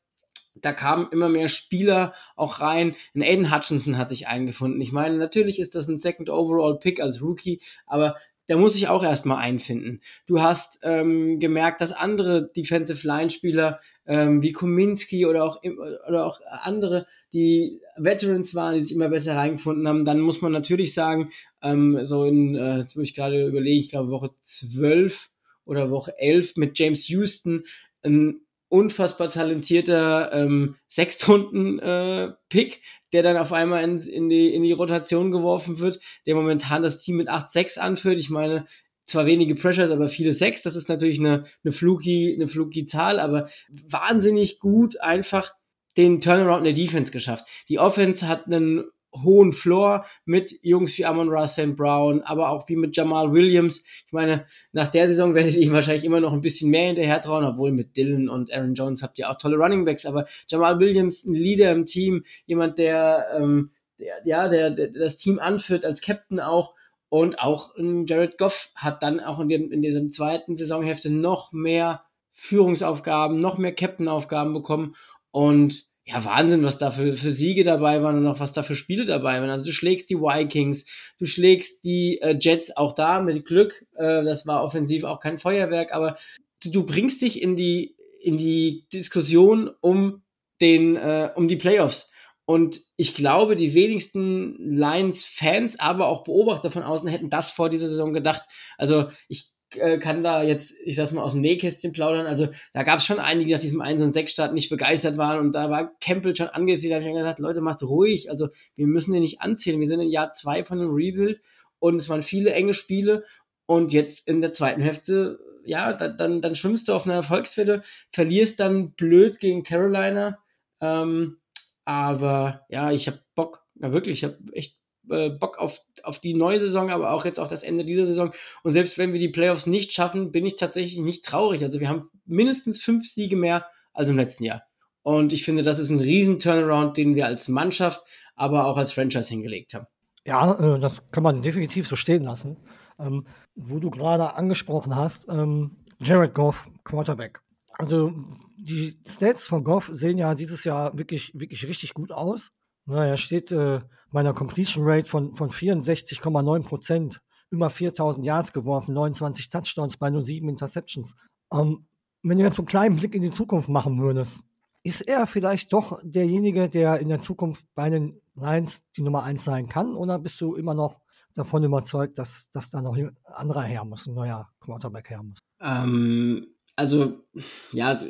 Da 0.62 0.72
kamen 0.72 1.08
immer 1.12 1.28
mehr 1.28 1.48
Spieler 1.48 2.14
auch 2.34 2.60
rein. 2.60 2.94
Ein 3.14 3.22
Aiden 3.22 3.54
Hutchinson 3.54 3.98
hat 3.98 4.08
sich 4.08 4.26
eingefunden. 4.26 4.80
Ich 4.80 4.90
meine, 4.90 5.18
natürlich 5.18 5.58
ist 5.58 5.74
das 5.74 5.86
ein 5.88 5.98
Second 5.98 6.30
Overall 6.30 6.78
Pick 6.78 6.98
als 6.98 7.20
Rookie, 7.20 7.60
aber 7.86 8.16
der 8.48 8.56
muss 8.56 8.74
sich 8.74 8.88
auch 8.88 9.02
erstmal 9.02 9.38
einfinden. 9.38 10.00
Du 10.26 10.40
hast 10.40 10.80
ähm, 10.82 11.38
gemerkt, 11.40 11.80
dass 11.80 11.92
andere 11.92 12.50
Defensive 12.56 13.06
Line 13.06 13.30
Spieler 13.30 13.80
ähm, 14.06 14.42
wie 14.42 14.52
Kominski 14.52 15.26
oder 15.26 15.44
auch 15.44 15.60
oder 16.08 16.26
auch 16.26 16.40
andere, 16.48 17.06
die 17.32 17.80
Veterans 17.96 18.54
waren, 18.54 18.76
die 18.76 18.84
sich 18.84 18.94
immer 18.94 19.08
besser 19.08 19.36
reingefunden 19.36 19.86
haben, 19.88 20.04
dann 20.04 20.20
muss 20.20 20.40
man 20.40 20.52
natürlich 20.52 20.94
sagen, 20.94 21.30
ähm, 21.62 22.04
so 22.04 22.24
in, 22.24 22.54
äh, 22.54 22.84
wo 22.94 23.00
ich 23.00 23.14
gerade 23.14 23.46
überlege, 23.46 23.78
ich 23.78 23.88
glaube 23.88 24.10
Woche 24.10 24.30
12 24.42 25.30
oder 25.64 25.90
Woche 25.90 26.18
11 26.18 26.56
mit 26.56 26.78
James 26.78 27.08
Houston, 27.08 27.64
ein 28.04 28.45
unfassbar 28.68 29.28
talentierter 29.28 30.32
ähm, 30.32 30.76
Sechstrunden-Pick, 30.88 32.76
äh, 32.76 32.80
der 33.12 33.22
dann 33.22 33.36
auf 33.36 33.52
einmal 33.52 33.84
in, 33.84 34.00
in, 34.00 34.28
die, 34.28 34.54
in 34.54 34.62
die 34.62 34.72
Rotation 34.72 35.30
geworfen 35.30 35.78
wird, 35.78 36.00
der 36.26 36.34
momentan 36.34 36.82
das 36.82 37.02
Team 37.02 37.16
mit 37.16 37.30
8-6 37.30 37.78
anführt. 37.78 38.18
Ich 38.18 38.30
meine, 38.30 38.66
zwar 39.06 39.26
wenige 39.26 39.54
Pressures, 39.54 39.90
aber 39.90 40.08
viele 40.08 40.32
Sechs. 40.32 40.62
Das 40.62 40.76
ist 40.76 40.88
natürlich 40.88 41.20
eine, 41.20 41.44
eine 41.64 41.72
fluky, 41.72 42.34
eine 42.34 42.48
fluky 42.48 42.86
Zahl, 42.86 43.20
aber 43.20 43.48
wahnsinnig 43.68 44.58
gut 44.58 45.00
einfach 45.00 45.54
den 45.96 46.20
Turnaround 46.20 46.66
in 46.66 46.74
der 46.74 46.84
Defense 46.84 47.12
geschafft. 47.12 47.46
Die 47.68 47.78
Offense 47.78 48.28
hat 48.28 48.46
einen 48.46 48.84
hohen 49.22 49.52
Floor 49.52 50.04
mit 50.24 50.58
Jungs 50.62 50.96
wie 50.98 51.04
Amon 51.04 51.28
Russell 51.28 51.72
Brown, 51.72 52.22
aber 52.22 52.50
auch 52.50 52.68
wie 52.68 52.76
mit 52.76 52.96
Jamal 52.96 53.32
Williams. 53.32 53.84
Ich 54.06 54.12
meine, 54.12 54.46
nach 54.72 54.88
der 54.88 55.08
Saison 55.08 55.34
werdet 55.34 55.54
ihr 55.56 55.72
wahrscheinlich 55.72 56.04
immer 56.04 56.20
noch 56.20 56.32
ein 56.32 56.40
bisschen 56.40 56.70
mehr 56.70 56.86
hinterher 56.86 57.20
trauen, 57.20 57.44
obwohl 57.44 57.72
mit 57.72 57.96
Dylan 57.96 58.28
und 58.28 58.52
Aaron 58.52 58.74
Jones 58.74 59.02
habt 59.02 59.18
ihr 59.18 59.30
auch 59.30 59.36
tolle 59.36 59.56
Running 59.56 59.84
Backs, 59.84 60.06
aber 60.06 60.26
Jamal 60.48 60.80
Williams, 60.80 61.24
ein 61.24 61.34
Leader 61.34 61.72
im 61.72 61.86
Team, 61.86 62.24
jemand, 62.46 62.78
der, 62.78 63.26
ähm, 63.36 63.70
der 63.98 64.20
ja, 64.24 64.48
der, 64.48 64.70
der 64.70 64.88
das 64.88 65.16
Team 65.16 65.38
anführt, 65.38 65.84
als 65.84 66.00
Captain 66.00 66.40
auch. 66.40 66.74
Und 67.08 67.38
auch 67.38 67.74
Jared 67.78 68.36
Goff 68.36 68.72
hat 68.74 69.02
dann 69.02 69.20
auch 69.20 69.38
in, 69.38 69.48
dem, 69.48 69.70
in 69.70 69.80
diesem 69.80 70.10
zweiten 70.10 70.56
Saisonhälfte 70.56 71.08
noch 71.08 71.52
mehr 71.52 72.02
Führungsaufgaben, 72.32 73.36
noch 73.36 73.58
mehr 73.58 73.74
Captain-Aufgaben 73.74 74.52
bekommen. 74.52 74.96
Und 75.30 75.88
ja, 76.08 76.24
Wahnsinn, 76.24 76.62
was 76.62 76.78
da 76.78 76.92
für, 76.92 77.16
für 77.16 77.32
Siege 77.32 77.64
dabei 77.64 78.00
waren 78.00 78.16
und 78.16 78.26
auch 78.28 78.38
was 78.38 78.52
da 78.52 78.62
für 78.62 78.76
Spiele 78.76 79.06
dabei 79.06 79.40
waren. 79.40 79.50
Also 79.50 79.66
du 79.66 79.72
schlägst 79.72 80.08
die 80.08 80.18
Vikings, 80.18 80.86
du 81.18 81.26
schlägst 81.26 81.84
die 81.84 82.20
äh, 82.22 82.38
Jets 82.40 82.76
auch 82.76 82.94
da 82.94 83.20
mit 83.20 83.44
Glück. 83.44 83.84
Äh, 83.96 84.22
das 84.22 84.46
war 84.46 84.62
offensiv 84.62 85.02
auch 85.02 85.18
kein 85.18 85.36
Feuerwerk, 85.36 85.92
aber 85.92 86.16
du, 86.62 86.70
du 86.70 86.86
bringst 86.86 87.22
dich 87.22 87.42
in 87.42 87.56
die, 87.56 87.96
in 88.22 88.38
die 88.38 88.86
Diskussion 88.92 89.68
um 89.80 90.22
den, 90.60 90.94
äh, 90.94 91.30
um 91.34 91.48
die 91.48 91.56
Playoffs. 91.56 92.12
Und 92.44 92.82
ich 92.96 93.16
glaube, 93.16 93.56
die 93.56 93.74
wenigsten 93.74 94.54
Lions-Fans, 94.58 95.80
aber 95.80 96.06
auch 96.06 96.22
Beobachter 96.22 96.70
von 96.70 96.84
außen 96.84 97.08
hätten 97.08 97.30
das 97.30 97.50
vor 97.50 97.68
dieser 97.68 97.88
Saison 97.88 98.12
gedacht. 98.12 98.42
Also 98.78 99.10
ich 99.26 99.55
äh, 99.80 99.98
kann 99.98 100.22
da 100.22 100.42
jetzt, 100.42 100.74
ich 100.84 100.96
sag's 100.96 101.12
mal, 101.12 101.22
aus 101.22 101.32
dem 101.32 101.40
Nähkästchen 101.40 101.92
plaudern. 101.92 102.26
Also 102.26 102.48
da 102.72 102.82
gab 102.82 102.98
es 102.98 103.04
schon 103.04 103.18
einige, 103.18 103.46
die 103.46 103.52
nach 103.52 103.60
diesem 103.60 103.80
1 103.80 104.02
und 104.02 104.12
6 104.12 104.32
Start 104.32 104.54
nicht 104.54 104.70
begeistert 104.70 105.16
waren 105.16 105.38
und 105.40 105.52
da 105.52 105.70
war 105.70 105.92
Campbell 106.00 106.36
schon 106.36 106.48
angesiedelt. 106.48 106.92
Da 106.92 106.96
habe 106.96 107.10
ich 107.10 107.14
dann 107.14 107.22
gesagt, 107.22 107.38
Leute, 107.38 107.60
macht 107.60 107.82
ruhig. 107.82 108.30
Also 108.30 108.48
wir 108.74 108.86
müssen 108.86 109.12
den 109.12 109.22
nicht 109.22 109.40
anzählen. 109.40 109.80
Wir 109.80 109.86
sind 109.86 110.00
in 110.00 110.10
Jahr 110.10 110.32
2 110.32 110.64
von 110.64 110.78
dem 110.78 110.90
Rebuild 110.90 111.40
und 111.78 111.96
es 111.96 112.08
waren 112.08 112.22
viele 112.22 112.52
enge 112.52 112.74
Spiele 112.74 113.24
und 113.66 113.92
jetzt 113.92 114.28
in 114.28 114.40
der 114.40 114.52
zweiten 114.52 114.80
Hälfte, 114.80 115.38
ja, 115.64 115.92
da, 115.92 116.08
dann, 116.08 116.40
dann 116.40 116.54
schwimmst 116.54 116.88
du 116.88 116.94
auf 116.94 117.06
einer 117.06 117.16
Erfolgswelle, 117.16 117.82
verlierst 118.12 118.60
dann 118.60 118.92
blöd 118.92 119.40
gegen 119.40 119.64
Carolina. 119.64 120.38
Ähm, 120.80 121.38
aber 121.84 122.64
ja, 122.68 122.92
ich 122.92 123.08
habe 123.08 123.20
Bock, 123.34 123.64
ja 123.74 123.92
wirklich, 123.92 124.18
ich 124.18 124.24
habe 124.24 124.38
echt 124.52 124.78
äh, 125.10 125.30
Bock 125.30 125.58
auf, 125.58 125.80
auf 126.02 126.18
die 126.18 126.34
neue 126.34 126.60
Saison, 126.60 126.90
aber 126.90 127.12
auch 127.12 127.24
jetzt 127.24 127.38
auf 127.38 127.48
das 127.48 127.62
Ende 127.62 127.84
dieser 127.84 128.06
Saison. 128.06 128.32
Und 128.62 128.72
selbst 128.72 128.98
wenn 128.98 129.12
wir 129.12 129.20
die 129.20 129.28
Playoffs 129.28 129.66
nicht 129.66 129.92
schaffen, 129.92 130.32
bin 130.32 130.46
ich 130.46 130.56
tatsächlich 130.56 130.98
nicht 131.00 131.24
traurig. 131.24 131.62
Also 131.62 131.80
wir 131.80 131.88
haben 131.88 132.08
mindestens 132.24 132.80
fünf 132.80 133.08
Siege 133.08 133.36
mehr 133.36 133.66
als 133.92 134.08
im 134.08 134.16
letzten 134.16 134.44
Jahr. 134.44 134.62
Und 135.02 135.32
ich 135.32 135.44
finde, 135.44 135.62
das 135.62 135.78
ist 135.78 135.90
ein 135.90 136.00
riesen 136.00 136.40
Turnaround, 136.40 136.96
den 136.96 137.14
wir 137.14 137.26
als 137.26 137.48
Mannschaft, 137.48 138.02
aber 138.34 138.66
auch 138.66 138.76
als 138.76 138.92
Franchise 138.92 139.28
hingelegt 139.28 139.74
haben. 139.74 139.86
Ja, 140.26 140.54
äh, 140.54 140.80
das 140.80 141.10
kann 141.12 141.22
man 141.22 141.42
definitiv 141.42 141.86
so 141.86 141.96
stehen 141.96 142.24
lassen. 142.24 142.56
Ähm, 142.98 143.26
wo 143.54 143.78
du 143.78 143.90
gerade 143.90 144.34
angesprochen 144.34 144.96
hast, 144.96 145.28
ähm, 145.28 145.76
Jared 146.00 146.34
Goff, 146.34 146.68
Quarterback. 146.84 147.40
Also 147.78 148.12
die 148.56 148.98
Stats 149.06 149.46
von 149.46 149.64
Goff 149.64 149.90
sehen 149.92 150.18
ja 150.18 150.34
dieses 150.34 150.64
Jahr 150.64 150.96
wirklich, 150.96 151.32
wirklich 151.34 151.66
richtig 151.66 151.94
gut 151.94 152.10
aus. 152.10 152.52
Na, 152.86 153.04
er 153.04 153.16
steht 153.16 153.52
äh, 153.52 153.80
bei 154.12 154.20
einer 154.20 154.32
Completion 154.32 154.84
Rate 154.86 155.08
von, 155.08 155.34
von 155.34 155.50
64,9 155.50 156.62
Prozent, 156.62 157.20
über 157.50 157.70
4000 157.70 158.24
Yards 158.24 158.52
geworfen, 158.52 158.94
29 158.94 159.48
Touchdowns 159.48 159.96
bei 159.96 160.10
nur 160.10 160.22
7 160.22 160.48
Interceptions. 160.48 161.14
Ähm, 161.52 161.86
wenn 162.22 162.38
du 162.38 162.44
jetzt 162.44 162.58
einen 162.58 162.66
kleinen 162.66 162.96
Blick 162.96 163.14
in 163.14 163.22
die 163.22 163.30
Zukunft 163.30 163.68
machen 163.68 164.00
würdest, 164.00 164.44
ist 164.82 165.02
er 165.02 165.26
vielleicht 165.26 165.72
doch 165.72 166.00
derjenige, 166.02 166.68
der 166.68 167.00
in 167.00 167.08
der 167.08 167.20
Zukunft 167.20 167.66
bei 167.74 167.90
den 167.90 168.20
Lions 168.36 168.82
die 168.96 169.02
Nummer 169.02 169.24
1 169.24 169.44
sein 169.44 169.68
kann? 169.68 169.96
Oder 169.96 170.18
bist 170.18 170.40
du 170.40 170.54
immer 170.54 170.74
noch 170.74 171.00
davon 171.34 171.64
überzeugt, 171.64 172.18
dass, 172.18 172.48
dass 172.52 172.70
da 172.70 172.80
noch 172.80 172.96
ein 172.96 173.16
anderer 173.24 173.62
her 173.62 173.84
muss, 173.84 174.06
ein 174.06 174.14
neuer 174.14 174.48
Quarterback 174.60 175.10
her 175.10 175.22
muss? 175.22 175.38
Ähm, 175.60 176.46
also, 176.76 177.24
ja, 177.72 178.00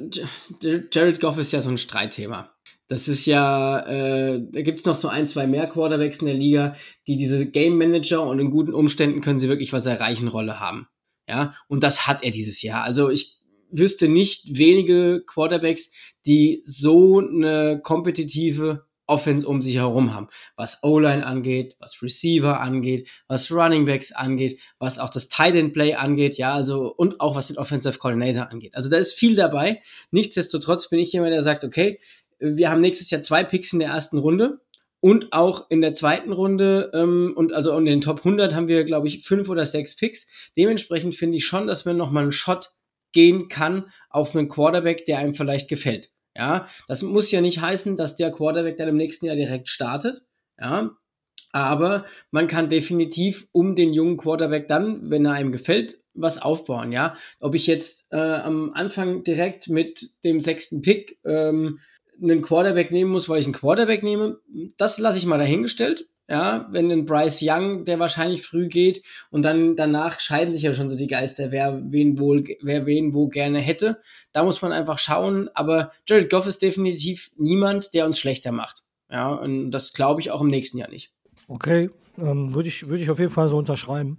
Jared 0.60 1.20
Goff 1.20 1.38
ist 1.38 1.52
ja 1.52 1.62
so 1.62 1.70
ein 1.70 1.78
Streitthema. 1.78 2.50
Das 2.88 3.08
ist 3.08 3.26
ja, 3.26 3.80
äh, 3.80 4.40
da 4.48 4.62
gibt 4.62 4.80
es 4.80 4.86
noch 4.86 4.94
so 4.94 5.08
ein, 5.08 5.26
zwei 5.26 5.46
mehr 5.46 5.66
Quarterbacks 5.66 6.18
in 6.18 6.26
der 6.26 6.36
Liga, 6.36 6.76
die 7.06 7.16
diese 7.16 7.46
Game 7.46 7.78
Manager 7.78 8.22
und 8.26 8.38
in 8.38 8.50
guten 8.50 8.74
Umständen 8.74 9.20
können 9.20 9.40
sie 9.40 9.48
wirklich 9.48 9.72
was 9.72 9.86
erreichen 9.86 10.28
Rolle 10.28 10.60
haben. 10.60 10.86
Ja, 11.28 11.54
und 11.66 11.82
das 11.82 12.06
hat 12.06 12.22
er 12.22 12.30
dieses 12.30 12.62
Jahr. 12.62 12.84
Also 12.84 13.10
ich 13.10 13.40
wüsste 13.70 14.08
nicht 14.08 14.56
wenige 14.56 15.24
Quarterbacks, 15.26 15.90
die 16.24 16.62
so 16.64 17.18
eine 17.18 17.80
kompetitive 17.82 18.86
Offense 19.08 19.46
um 19.46 19.62
sich 19.62 19.76
herum 19.76 20.14
haben. 20.14 20.28
Was 20.56 20.82
O-Line 20.82 21.24
angeht, 21.24 21.76
was 21.78 22.02
Receiver 22.02 22.60
angeht, 22.60 23.08
was 23.28 23.52
Running 23.52 23.84
Backs 23.84 24.12
angeht, 24.12 24.60
was 24.78 24.98
auch 24.98 25.10
das 25.10 25.28
Tight 25.28 25.54
End 25.54 25.72
Play 25.72 25.94
angeht, 25.94 26.36
ja, 26.38 26.54
also 26.54 26.92
und 26.94 27.20
auch 27.20 27.36
was 27.36 27.48
den 27.48 27.58
Offensive 27.58 27.98
Coordinator 27.98 28.50
angeht. 28.50 28.74
Also 28.74 28.90
da 28.90 28.96
ist 28.96 29.12
viel 29.12 29.36
dabei. 29.36 29.82
Nichtsdestotrotz 30.10 30.88
bin 30.88 30.98
ich 30.98 31.12
jemand, 31.12 31.32
der 31.32 31.42
sagt, 31.42 31.64
okay, 31.64 32.00
wir 32.38 32.70
haben 32.70 32.80
nächstes 32.80 33.10
Jahr 33.10 33.22
zwei 33.22 33.44
Picks 33.44 33.72
in 33.72 33.78
der 33.78 33.88
ersten 33.88 34.18
Runde 34.18 34.60
und 35.00 35.32
auch 35.32 35.70
in 35.70 35.80
der 35.80 35.94
zweiten 35.94 36.32
Runde 36.32 36.90
ähm, 36.94 37.32
und 37.36 37.52
also 37.52 37.76
in 37.76 37.84
den 37.84 38.00
Top 38.00 38.18
100 38.18 38.54
haben 38.54 38.68
wir, 38.68 38.84
glaube 38.84 39.08
ich, 39.08 39.24
fünf 39.24 39.48
oder 39.48 39.64
sechs 39.64 39.96
Picks. 39.96 40.28
Dementsprechend 40.56 41.14
finde 41.14 41.36
ich 41.36 41.46
schon, 41.46 41.66
dass 41.66 41.84
man 41.84 41.96
nochmal 41.96 42.24
einen 42.24 42.32
Shot 42.32 42.72
gehen 43.12 43.48
kann 43.48 43.90
auf 44.10 44.34
einen 44.34 44.48
Quarterback, 44.48 45.06
der 45.06 45.18
einem 45.18 45.34
vielleicht 45.34 45.68
gefällt. 45.68 46.10
Ja, 46.36 46.68
das 46.86 47.02
muss 47.02 47.30
ja 47.30 47.40
nicht 47.40 47.60
heißen, 47.60 47.96
dass 47.96 48.16
der 48.16 48.30
Quarterback 48.30 48.76
dann 48.76 48.88
im 48.88 48.96
nächsten 48.96 49.26
Jahr 49.26 49.36
direkt 49.36 49.68
startet. 49.68 50.22
Ja, 50.60 50.90
aber 51.52 52.04
man 52.30 52.48
kann 52.48 52.68
definitiv 52.68 53.48
um 53.52 53.74
den 53.74 53.94
jungen 53.94 54.18
Quarterback 54.18 54.68
dann, 54.68 55.10
wenn 55.10 55.24
er 55.24 55.32
einem 55.32 55.52
gefällt, 55.52 56.00
was 56.12 56.42
aufbauen. 56.42 56.92
Ja, 56.92 57.16
ob 57.40 57.54
ich 57.54 57.66
jetzt 57.66 58.12
äh, 58.12 58.16
am 58.16 58.72
Anfang 58.74 59.22
direkt 59.22 59.68
mit 59.68 60.10
dem 60.24 60.40
sechsten 60.40 60.82
Pick 60.82 61.18
ähm, 61.24 61.80
einen 62.22 62.42
Quarterback 62.42 62.90
nehmen 62.90 63.10
muss, 63.10 63.28
weil 63.28 63.40
ich 63.40 63.46
einen 63.46 63.54
Quarterback 63.54 64.02
nehme, 64.02 64.38
das 64.76 64.98
lasse 64.98 65.18
ich 65.18 65.26
mal 65.26 65.38
dahingestellt. 65.38 66.08
Ja, 66.28 66.66
wenn 66.72 66.90
ein 66.90 67.04
Bryce 67.04 67.42
Young, 67.42 67.84
der 67.84 68.00
wahrscheinlich 68.00 68.42
früh 68.42 68.66
geht 68.66 69.04
und 69.30 69.42
dann 69.42 69.76
danach 69.76 70.18
scheiden 70.18 70.52
sich 70.52 70.62
ja 70.62 70.72
schon 70.72 70.88
so 70.88 70.96
die 70.96 71.06
Geister, 71.06 71.52
wer 71.52 71.80
wen 71.84 72.18
wohl, 72.18 72.42
wer 72.62 72.84
wen 72.84 73.14
wo 73.14 73.28
gerne 73.28 73.60
hätte. 73.60 74.00
Da 74.32 74.42
muss 74.42 74.60
man 74.60 74.72
einfach 74.72 74.98
schauen. 74.98 75.48
Aber 75.54 75.92
Jared 76.04 76.28
Goff 76.28 76.46
ist 76.48 76.62
definitiv 76.62 77.30
niemand, 77.36 77.94
der 77.94 78.06
uns 78.06 78.18
schlechter 78.18 78.50
macht. 78.50 78.82
Ja, 79.08 79.28
und 79.34 79.70
das 79.70 79.92
glaube 79.92 80.20
ich 80.20 80.32
auch 80.32 80.40
im 80.40 80.48
nächsten 80.48 80.78
Jahr 80.78 80.90
nicht. 80.90 81.12
Okay, 81.46 81.90
ähm, 82.18 82.54
würde 82.56 82.68
ich, 82.68 82.88
würde 82.88 83.04
ich 83.04 83.10
auf 83.10 83.20
jeden 83.20 83.30
Fall 83.30 83.48
so 83.48 83.56
unterschreiben. 83.56 84.18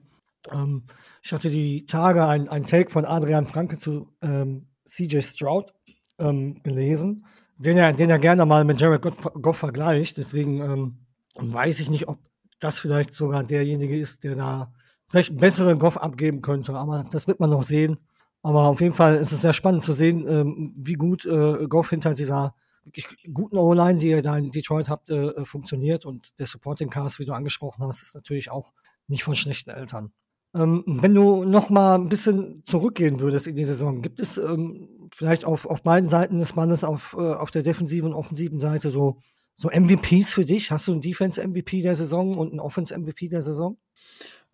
Ähm, 0.50 0.84
ich 1.22 1.34
hatte 1.34 1.50
die 1.50 1.86
Tage 1.86 2.26
ein, 2.26 2.48
ein 2.48 2.66
Take 2.66 2.90
von 2.90 3.04
Adrian 3.04 3.46
Franke 3.46 3.78
zu 3.78 4.14
ähm, 4.22 4.68
CJ 4.86 5.20
Stroud 5.20 5.74
ähm, 6.20 6.62
gelesen, 6.64 7.26
den 7.58 7.78
er, 7.78 7.94
den 7.94 8.10
er 8.10 8.20
gerne 8.20 8.46
mal 8.46 8.64
mit 8.64 8.80
Jared 8.80 9.02
Goff, 9.02 9.30
Goff 9.42 9.58
vergleicht. 9.58 10.18
Deswegen 10.18 10.62
ähm, 10.62 10.98
weiß 11.36 11.80
ich 11.80 11.90
nicht, 11.90 12.08
ob 12.08 12.20
das 12.60 12.80
vielleicht 12.80 13.14
sogar 13.14 13.44
derjenige 13.44 13.98
ist, 13.98 14.24
der 14.24 14.36
da 14.36 14.74
vielleicht 15.10 15.30
einen 15.30 15.40
besseren 15.40 15.80
Goff 15.80 15.98
abgeben 15.98 16.42
könnte. 16.42 16.74
Aber 16.74 17.06
das 17.12 17.28
wird 17.28 17.40
man 17.40 17.50
noch 17.50 17.64
sehen. 17.64 17.98
Aber 18.44 18.68
auf 18.68 18.82
jeden 18.82 18.94
Fall 18.94 19.16
ist 19.16 19.32
es 19.32 19.42
sehr 19.42 19.54
spannend 19.54 19.84
zu 19.84 19.94
sehen, 19.94 20.28
ähm, 20.28 20.74
wie 20.78 20.94
gut 20.94 21.26
äh, 21.26 21.68
Goff 21.68 21.90
hinter 21.90 22.14
dieser 22.14 22.56
wirklich 22.86 23.06
guten 23.34 23.58
O-Line, 23.58 24.00
die 24.00 24.10
ihr 24.10 24.22
da 24.22 24.38
in 24.38 24.52
Detroit 24.52 24.90
habt, 24.90 25.10
äh, 25.10 25.28
äh, 25.28 25.46
funktioniert. 25.46 26.06
Und 26.06 26.38
der 26.40 26.46
Supporting 26.46 26.90
Cast, 26.90 27.20
wie 27.20 27.26
du 27.26 27.34
angesprochen 27.34 27.84
hast, 27.84 28.02
ist 28.02 28.16
natürlich 28.16 28.50
auch 28.50 28.74
nicht 29.08 29.24
von 29.24 29.36
schlechten 29.36 29.70
Eltern. 29.70 30.14
Ähm, 30.56 30.84
wenn 30.86 31.14
du 31.14 31.44
noch 31.44 31.70
mal 31.70 31.96
ein 31.96 32.10
bisschen 32.10 32.64
zurückgehen 32.66 33.20
würdest 33.20 33.48
in 33.48 33.56
die 33.56 33.66
Saison, 33.66 34.02
gibt 34.02 34.20
es 34.20 34.38
ähm, 34.38 35.10
vielleicht 35.14 35.46
auf, 35.46 35.66
auf 35.66 35.84
beiden 35.84 36.10
Seiten 36.10 36.40
des 36.40 36.56
Mannes, 36.56 36.84
auf, 36.84 37.16
äh, 37.18 37.22
auf 37.22 37.52
der 37.52 37.64
defensiven 37.64 38.10
und 38.10 38.16
offensiven 38.16 38.60
Seite 38.60 38.90
so 38.90 39.18
so 39.58 39.70
MVPs 39.70 40.34
für 40.34 40.46
dich? 40.46 40.72
Hast 40.72 40.88
du 40.88 40.94
einen 40.94 41.02
Defense-MVP 41.02 41.82
der 41.82 41.96
Saison 41.96 42.38
und 42.38 42.52
einen 42.52 42.60
Offense-MVP 42.60 43.28
der 43.28 43.42
Saison? 43.42 43.78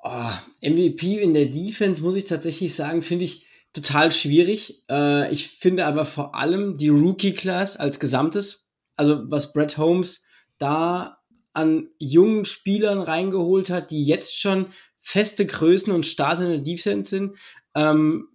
Oh, 0.01 0.31
MVP 0.61 1.19
in 1.19 1.33
der 1.33 1.45
Defense, 1.45 2.01
muss 2.01 2.15
ich 2.15 2.25
tatsächlich 2.25 2.73
sagen, 2.73 3.03
finde 3.03 3.25
ich 3.25 3.45
total 3.73 4.11
schwierig. 4.11 4.83
Äh, 4.89 5.31
ich 5.31 5.49
finde 5.49 5.85
aber 5.85 6.05
vor 6.05 6.35
allem 6.35 6.77
die 6.77 6.89
Rookie-Class 6.89 7.77
als 7.77 7.99
Gesamtes, 7.99 8.69
also 8.95 9.29
was 9.29 9.53
Brett 9.53 9.77
Holmes 9.77 10.25
da 10.57 11.17
an 11.53 11.89
jungen 11.99 12.45
Spielern 12.45 13.01
reingeholt 13.01 13.69
hat, 13.69 13.91
die 13.91 14.05
jetzt 14.05 14.39
schon 14.39 14.67
feste 15.03 15.45
Größen 15.45 15.93
und 15.93 16.05
Starter 16.05 16.43
in 16.45 16.49
der 16.49 16.73
Defense 16.73 17.09
sind. 17.09 17.37
Ähm, 17.75 18.29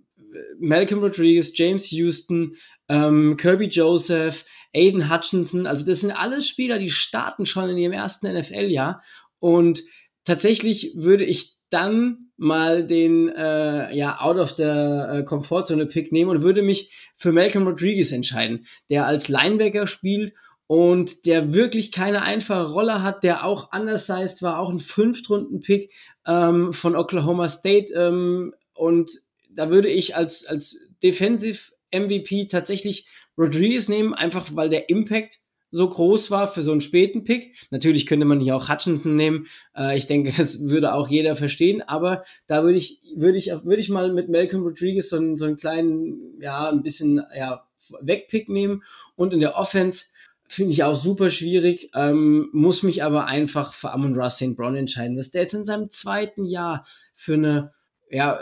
Malcolm 0.60 1.00
Rodriguez, 1.00 1.52
James 1.54 1.90
Houston, 1.90 2.54
ähm, 2.88 3.36
Kirby 3.36 3.66
Joseph, 3.66 4.44
Aiden 4.74 5.10
Hutchinson, 5.10 5.66
also 5.66 5.86
das 5.86 6.02
sind 6.02 6.12
alles 6.12 6.46
Spieler, 6.46 6.78
die 6.78 6.90
starten 6.90 7.46
schon 7.46 7.70
in 7.70 7.78
ihrem 7.78 7.92
ersten 7.92 8.32
NFL-Jahr 8.32 9.02
und 9.38 9.82
tatsächlich 10.24 10.92
würde 10.94 11.24
ich 11.24 11.54
dann 11.70 12.30
mal 12.36 12.86
den 12.86 13.28
äh, 13.30 13.94
ja 13.94 14.20
out 14.20 14.36
of 14.36 14.58
äh, 14.58 15.22
Komfortzone 15.24 15.86
Pick 15.86 16.12
nehmen 16.12 16.30
und 16.30 16.42
würde 16.42 16.62
mich 16.62 16.92
für 17.14 17.32
Malcolm 17.32 17.66
Rodriguez 17.66 18.12
entscheiden, 18.12 18.66
der 18.90 19.06
als 19.06 19.28
Linebacker 19.28 19.86
spielt 19.86 20.32
und 20.68 21.26
der 21.26 21.52
wirklich 21.52 21.90
keine 21.90 22.22
einfache 22.22 22.70
Rolle 22.70 23.02
hat, 23.02 23.24
der 23.24 23.44
auch 23.44 23.72
undersized 23.72 24.42
war, 24.42 24.60
auch 24.60 24.70
ein 24.70 24.78
Fünftrunden-Pick 24.78 25.90
ähm, 26.26 26.72
von 26.72 26.94
Oklahoma 26.94 27.48
State 27.48 27.92
ähm, 27.94 28.54
und 28.74 29.10
da 29.50 29.70
würde 29.70 29.88
ich 29.88 30.14
als 30.14 30.46
als 30.46 30.78
Defensive 31.02 31.72
MVP 31.92 32.46
tatsächlich 32.46 33.08
Rodriguez 33.36 33.88
nehmen, 33.88 34.14
einfach 34.14 34.50
weil 34.54 34.68
der 34.68 34.88
Impact 34.88 35.40
so 35.70 35.88
groß 35.88 36.30
war 36.30 36.48
für 36.48 36.62
so 36.62 36.72
einen 36.72 36.80
späten 36.80 37.24
Pick. 37.24 37.54
Natürlich 37.70 38.06
könnte 38.06 38.24
man 38.24 38.40
hier 38.40 38.56
auch 38.56 38.68
Hutchinson 38.68 39.16
nehmen. 39.16 39.46
Äh, 39.76 39.98
ich 39.98 40.06
denke, 40.06 40.32
das 40.36 40.68
würde 40.68 40.94
auch 40.94 41.08
jeder 41.08 41.36
verstehen. 41.36 41.82
Aber 41.82 42.24
da 42.46 42.62
würde 42.62 42.78
ich, 42.78 43.00
würde 43.16 43.38
ich, 43.38 43.48
würde 43.64 43.80
ich 43.80 43.88
mal 43.88 44.12
mit 44.12 44.28
Malcolm 44.28 44.62
Rodriguez 44.62 45.10
so 45.10 45.16
einen, 45.16 45.36
so 45.36 45.44
einen 45.44 45.56
kleinen, 45.56 46.40
ja, 46.40 46.68
ein 46.70 46.82
bisschen, 46.82 47.22
ja, 47.36 47.64
Wegpick 48.00 48.48
nehmen. 48.48 48.82
Und 49.14 49.32
in 49.32 49.40
der 49.40 49.56
Offense 49.56 50.06
finde 50.48 50.72
ich 50.72 50.82
auch 50.82 50.96
super 50.96 51.30
schwierig. 51.30 51.90
Ähm, 51.94 52.48
muss 52.52 52.82
mich 52.82 53.04
aber 53.04 53.26
einfach 53.26 53.72
für 53.72 53.92
Amon 53.92 54.16
Ross 54.16 54.36
St. 54.36 54.56
Brown 54.56 54.76
entscheiden, 54.76 55.16
was 55.16 55.30
der 55.30 55.42
jetzt 55.42 55.54
in 55.54 55.66
seinem 55.66 55.90
zweiten 55.90 56.44
Jahr 56.44 56.86
für 57.14 57.34
eine, 57.34 57.72
ja, 58.10 58.38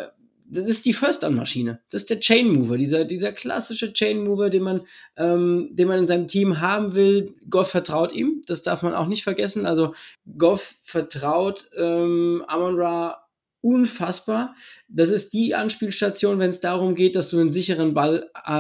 das 0.48 0.66
ist 0.66 0.84
die 0.84 0.92
First-Down-Maschine. 0.92 1.80
Das 1.90 2.02
ist 2.02 2.10
der 2.10 2.20
Chain 2.20 2.52
Mover, 2.52 2.78
dieser, 2.78 3.04
dieser 3.04 3.32
klassische 3.32 3.92
Chain 3.92 4.22
Mover, 4.22 4.48
den 4.48 4.62
man, 4.62 4.82
ähm, 5.16 5.70
den 5.72 5.88
man 5.88 5.98
in 5.98 6.06
seinem 6.06 6.28
Team 6.28 6.60
haben 6.60 6.94
will. 6.94 7.34
Goff 7.50 7.70
vertraut 7.70 8.12
ihm, 8.12 8.42
das 8.46 8.62
darf 8.62 8.82
man 8.82 8.94
auch 8.94 9.08
nicht 9.08 9.24
vergessen. 9.24 9.66
Also 9.66 9.94
Goff 10.38 10.74
vertraut 10.82 11.68
ähm, 11.76 12.44
Amon 12.46 12.80
Ra 12.80 13.26
unfassbar. 13.60 14.54
Das 14.88 15.10
ist 15.10 15.32
die 15.32 15.56
Anspielstation, 15.56 16.38
wenn 16.38 16.50
es 16.50 16.60
darum 16.60 16.94
geht, 16.94 17.16
dass 17.16 17.30
du 17.30 17.40
einen 17.40 17.50
sicheren 17.50 17.94
Ball 17.94 18.30
äh, 18.46 18.50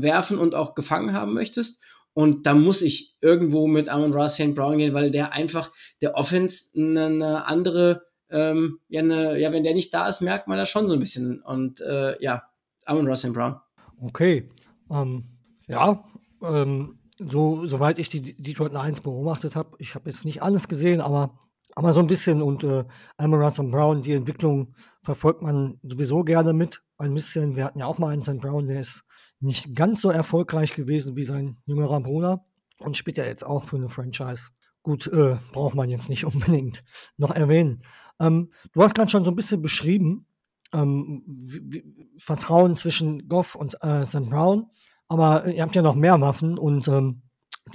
werfen 0.00 0.38
und 0.38 0.54
auch 0.54 0.76
gefangen 0.76 1.12
haben 1.12 1.32
möchtest. 1.32 1.81
Und 2.14 2.46
da 2.46 2.54
muss 2.54 2.82
ich 2.82 3.16
irgendwo 3.20 3.66
mit 3.66 3.88
Amon 3.88 4.12
Ra 4.12 4.28
St. 4.28 4.54
Brown 4.54 4.78
gehen, 4.78 4.94
weil 4.94 5.10
der 5.10 5.32
einfach 5.32 5.72
der 6.00 6.14
Offense 6.14 6.70
eine, 6.76 7.06
eine 7.06 7.46
andere 7.46 8.02
ähm, 8.32 8.80
ja, 8.88 9.02
ne, 9.02 9.38
ja, 9.38 9.52
wenn 9.52 9.62
der 9.62 9.74
nicht 9.74 9.92
da 9.92 10.08
ist, 10.08 10.22
merkt 10.22 10.48
man 10.48 10.56
das 10.56 10.70
schon 10.70 10.88
so 10.88 10.94
ein 10.94 11.00
bisschen. 11.00 11.42
Und 11.42 11.80
äh, 11.80 12.20
ja, 12.22 12.42
Amon 12.86 13.06
Russell 13.06 13.32
Brown. 13.32 13.56
Okay. 14.00 14.48
Ähm, 14.90 15.24
ja, 15.68 16.02
ähm, 16.42 16.98
so, 17.18 17.68
soweit 17.68 17.98
ich 17.98 18.08
die 18.08 18.34
Detroit 18.42 18.72
Lions 18.72 19.02
beobachtet 19.02 19.54
habe, 19.54 19.76
ich 19.78 19.94
habe 19.94 20.10
jetzt 20.10 20.24
nicht 20.24 20.42
alles 20.42 20.66
gesehen, 20.66 21.00
aber, 21.00 21.38
aber 21.74 21.92
so 21.92 22.00
ein 22.00 22.06
bisschen 22.06 22.42
und 22.42 22.64
äh, 22.64 22.84
Amon 23.18 23.42
Russell 23.42 23.68
Brown, 23.68 24.02
die 24.02 24.12
Entwicklung 24.12 24.74
verfolgt 25.02 25.42
man 25.42 25.78
sowieso 25.82 26.24
gerne 26.24 26.52
mit. 26.52 26.82
Ein 27.02 27.14
bisschen, 27.14 27.56
wir 27.56 27.64
hatten 27.64 27.80
ja 27.80 27.86
auch 27.86 27.98
mal 27.98 28.12
einen 28.12 28.22
St. 28.22 28.38
Brown, 28.38 28.68
der 28.68 28.78
ist 28.78 29.02
nicht 29.40 29.74
ganz 29.74 30.00
so 30.00 30.10
erfolgreich 30.10 30.72
gewesen 30.72 31.16
wie 31.16 31.24
sein 31.24 31.56
jüngerer 31.66 32.00
Bruder 32.00 32.44
und 32.78 32.96
spielt 32.96 33.18
ja 33.18 33.24
jetzt 33.24 33.44
auch 33.44 33.64
für 33.64 33.74
eine 33.74 33.88
Franchise. 33.88 34.50
Gut, 34.84 35.08
äh, 35.08 35.36
braucht 35.50 35.74
man 35.74 35.90
jetzt 35.90 36.08
nicht 36.08 36.24
unbedingt 36.32 36.80
noch 37.16 37.32
erwähnen. 37.32 37.82
Ähm, 38.20 38.52
du 38.72 38.82
hast 38.84 38.94
gerade 38.94 39.10
schon 39.10 39.24
so 39.24 39.32
ein 39.32 39.34
bisschen 39.34 39.60
beschrieben, 39.60 40.26
ähm, 40.72 41.24
wie, 41.26 41.72
wie, 41.72 42.08
Vertrauen 42.18 42.76
zwischen 42.76 43.28
Goff 43.28 43.56
und 43.56 43.82
äh, 43.82 44.06
St. 44.06 44.30
Brown, 44.30 44.66
aber 45.08 45.46
ihr 45.46 45.62
habt 45.62 45.74
ja 45.74 45.82
noch 45.82 45.96
mehr 45.96 46.20
Waffen 46.20 46.56
und 46.56 46.86
ähm, 46.86 47.22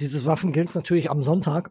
diese 0.00 0.24
Waffen 0.24 0.52
gilt 0.52 0.70
es 0.70 0.74
natürlich 0.74 1.10
am 1.10 1.22
Sonntag 1.22 1.70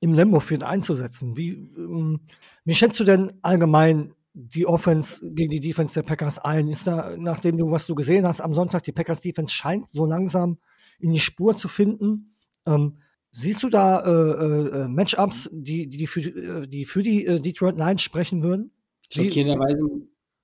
im 0.00 0.12
Lambo-Field 0.12 0.62
einzusetzen. 0.62 1.34
Wie, 1.34 1.52
ähm, 1.78 2.20
wie 2.66 2.74
schätzt 2.74 3.00
du 3.00 3.04
denn 3.04 3.32
allgemein 3.40 4.12
die 4.34 4.66
Offense 4.66 5.20
gegen 5.32 5.50
die 5.50 5.60
Defense 5.60 5.94
der 5.94 6.02
Packers 6.02 6.38
ein? 6.38 6.68
Ist 6.68 6.86
da, 6.86 7.14
nachdem 7.16 7.56
du, 7.56 7.70
was 7.70 7.86
du 7.86 7.94
gesehen 7.94 8.26
hast 8.26 8.40
am 8.40 8.52
Sonntag, 8.52 8.82
die 8.82 8.92
Packers 8.92 9.20
Defense 9.20 9.54
scheint 9.54 9.86
so 9.92 10.04
langsam 10.04 10.58
in 10.98 11.12
die 11.12 11.20
Spur 11.20 11.56
zu 11.56 11.68
finden. 11.68 12.34
Ähm, 12.66 12.98
Siehst 13.36 13.64
du 13.64 13.68
da 13.68 13.98
äh, 13.98 14.10
äh, 14.10 14.82
äh, 14.82 14.88
Matchups, 14.88 15.50
die, 15.52 15.88
die, 15.88 16.06
für, 16.06 16.20
äh, 16.20 16.68
die 16.68 16.84
für 16.84 17.02
die 17.02 17.26
äh, 17.26 17.40
Detroit 17.40 17.76
Lions 17.76 18.00
sprechen 18.00 18.44
würden? 18.44 18.70
Schockierenderweise, 19.10 19.82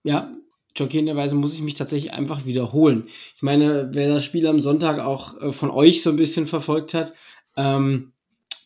ja, 0.02 0.34
schockierenderweise 0.76 1.36
muss 1.36 1.54
ich 1.54 1.62
mich 1.62 1.74
tatsächlich 1.74 2.12
einfach 2.12 2.46
wiederholen. 2.46 3.04
Ich 3.36 3.42
meine, 3.42 3.90
wer 3.92 4.08
das 4.08 4.24
Spiel 4.24 4.44
am 4.48 4.60
Sonntag 4.60 4.98
auch 4.98 5.40
äh, 5.40 5.52
von 5.52 5.70
euch 5.70 6.02
so 6.02 6.10
ein 6.10 6.16
bisschen 6.16 6.48
verfolgt 6.48 6.92
hat, 6.92 7.12
ähm, 7.56 8.12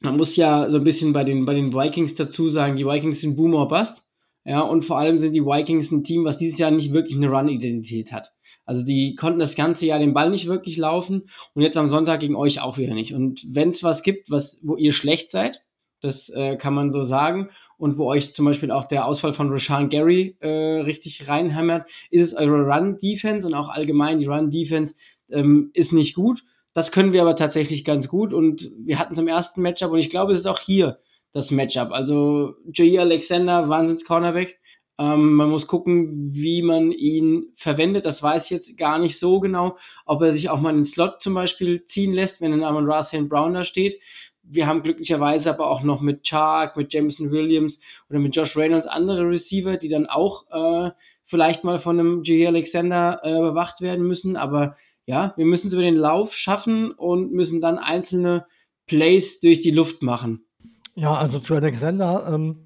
man 0.01 0.17
muss 0.17 0.37
ja 0.37 0.71
so 0.71 0.79
ein 0.79 0.85
bisschen 0.85 1.13
bei 1.13 1.25
den, 1.25 1.45
bei 1.45 1.53
den 1.53 1.75
Vikings 1.75 2.15
dazu 2.15 2.49
sagen, 2.49 2.77
die 2.77 2.87
Vikings 2.87 3.21
sind 3.21 3.37
Boomer 3.37 3.69
Bust. 3.69 4.04
Ja, 4.45 4.61
und 4.61 4.83
vor 4.83 4.99
allem 4.99 5.17
sind 5.17 5.33
die 5.33 5.45
Vikings 5.45 5.91
ein 5.91 6.05
Team, 6.05 6.25
was 6.25 6.37
dieses 6.37 6.59
Jahr 6.59 6.71
nicht 6.71 6.93
wirklich 6.93 7.17
eine 7.17 7.31
Run-Identität 7.31 8.13
hat. 8.13 8.35
Also 8.67 8.85
die 8.85 9.15
konnten 9.15 9.39
das 9.39 9.57
ganze 9.57 9.87
Jahr 9.87 9.99
den 9.99 10.15
Ball 10.15 10.31
nicht 10.31 10.47
wirklich 10.47 10.77
laufen 10.77 11.25
und 11.55 11.63
jetzt 11.63 11.77
am 11.77 11.89
Sonntag 11.89 12.21
gegen 12.21 12.37
euch 12.37 12.61
auch 12.61 12.79
wieder 12.79 12.95
nicht. 12.95 13.15
Und 13.15 13.45
wenn 13.49 13.71
es 13.71 13.83
was 13.83 14.03
gibt, 14.03 14.31
was, 14.31 14.61
wo 14.63 14.77
ihr 14.77 14.93
schlecht 14.93 15.31
seid, 15.31 15.63
das 16.01 16.29
äh, 16.29 16.57
kann 16.57 16.75
man 16.75 16.91
so 16.91 17.05
sagen, 17.05 17.49
und 17.79 17.97
wo 17.97 18.07
euch 18.07 18.35
zum 18.35 18.45
Beispiel 18.45 18.71
auch 18.71 18.87
der 18.87 19.07
Ausfall 19.07 19.33
von 19.33 19.51
Rashan 19.51 19.89
Gary 19.89 20.37
äh, 20.41 20.49
richtig 20.49 21.29
reinhämmert, 21.29 21.89
ist 22.11 22.33
es 22.33 22.35
eure 22.35 22.67
Run-Defense 22.67 23.47
und 23.47 23.55
auch 23.55 23.71
allgemein 23.71 24.19
die 24.19 24.27
Run-Defense 24.27 24.97
ähm, 25.31 25.71
ist 25.73 25.93
nicht 25.93 26.15
gut. 26.15 26.45
Das 26.75 26.93
können 26.93 27.13
wir 27.13 27.23
aber 27.23 27.37
tatsächlich 27.37 27.85
ganz 27.85 28.09
gut 28.09 28.35
und 28.35 28.73
wir 28.79 28.99
hatten 28.99 29.15
es 29.15 29.19
im 29.19 29.29
ersten 29.29 29.63
Matchup 29.63 29.93
und 29.93 29.99
ich 29.99 30.11
glaube, 30.11 30.33
es 30.33 30.41
ist 30.41 30.47
auch 30.47 30.61
hier 30.61 30.99
das 31.35 31.51
Matchup. 31.51 31.91
Also 31.91 32.55
Jair 32.73 33.03
Alexander, 33.03 33.69
Wahnsinns 33.69 34.05
Cornerback. 34.05 34.59
Ähm, 34.99 35.35
man 35.35 35.51
muss 35.51 35.67
gucken, 35.67 36.33
wie 36.33 36.63
man 36.63 36.93
ihn 36.93 37.51
verwendet. 37.55 38.07
Das 38.07 38.23
weiß 38.23 38.45
ich 38.45 38.51
jetzt 38.51 38.79
gar 38.79 38.99
nicht 39.01 39.19
so 39.19 39.41
genau, 39.41 39.77
ob 40.07 40.23
er 40.23 40.33
sich 40.33 40.49
auch 40.49 40.61
mal 40.61 40.71
in 40.71 40.77
den 40.77 40.85
Slot 40.85 41.21
zum 41.21 41.35
Beispiel 41.35 41.85
ziehen 41.85 42.13
lässt, 42.13 42.41
wenn 42.41 42.53
ein 42.53 42.65
Amon 42.65 42.89
Ra. 42.89 43.03
Brown 43.29 43.55
da 43.55 43.65
steht. 43.65 44.01
Wir 44.43 44.67
haben 44.67 44.83
glücklicherweise 44.83 45.51
aber 45.51 45.69
auch 45.69 45.83
noch 45.83 46.01
mit 46.01 46.23
Chark, 46.23 46.77
mit 46.77 46.93
Jameson 46.93 47.33
Williams 47.33 47.81
oder 48.09 48.21
mit 48.21 48.37
Josh 48.37 48.57
Reynolds 48.57 48.87
andere 48.87 49.29
Receiver, 49.29 49.77
die 49.77 49.89
dann 49.89 50.07
auch 50.07 50.45
äh, 50.51 50.91
vielleicht 51.25 51.65
mal 51.65 51.79
von 51.79 51.99
einem 51.99 52.23
Jair 52.23 52.49
Alexander 52.49 53.21
äh, 53.25 53.33
überwacht 53.33 53.81
werden 53.81 54.07
müssen. 54.07 54.37
Aber 54.37 54.77
ja, 55.07 55.35
wir 55.37 55.47
müssen 55.47 55.67
es 55.67 55.73
über 55.73 55.83
den 55.83 55.97
Lauf 55.97 56.35
schaffen 56.35 56.93
und 56.93 57.33
müssen 57.33 57.61
dann 57.61 57.79
einzelne 57.79 58.47
Plays 58.87 59.41
durch 59.41 59.61
die 59.61 59.73
Luft 59.73 60.03
machen. 60.03 60.47
Ja, 60.95 61.15
also 61.15 61.39
zu 61.41 61.55
Alexander. 61.55 62.27
Ähm, 62.33 62.65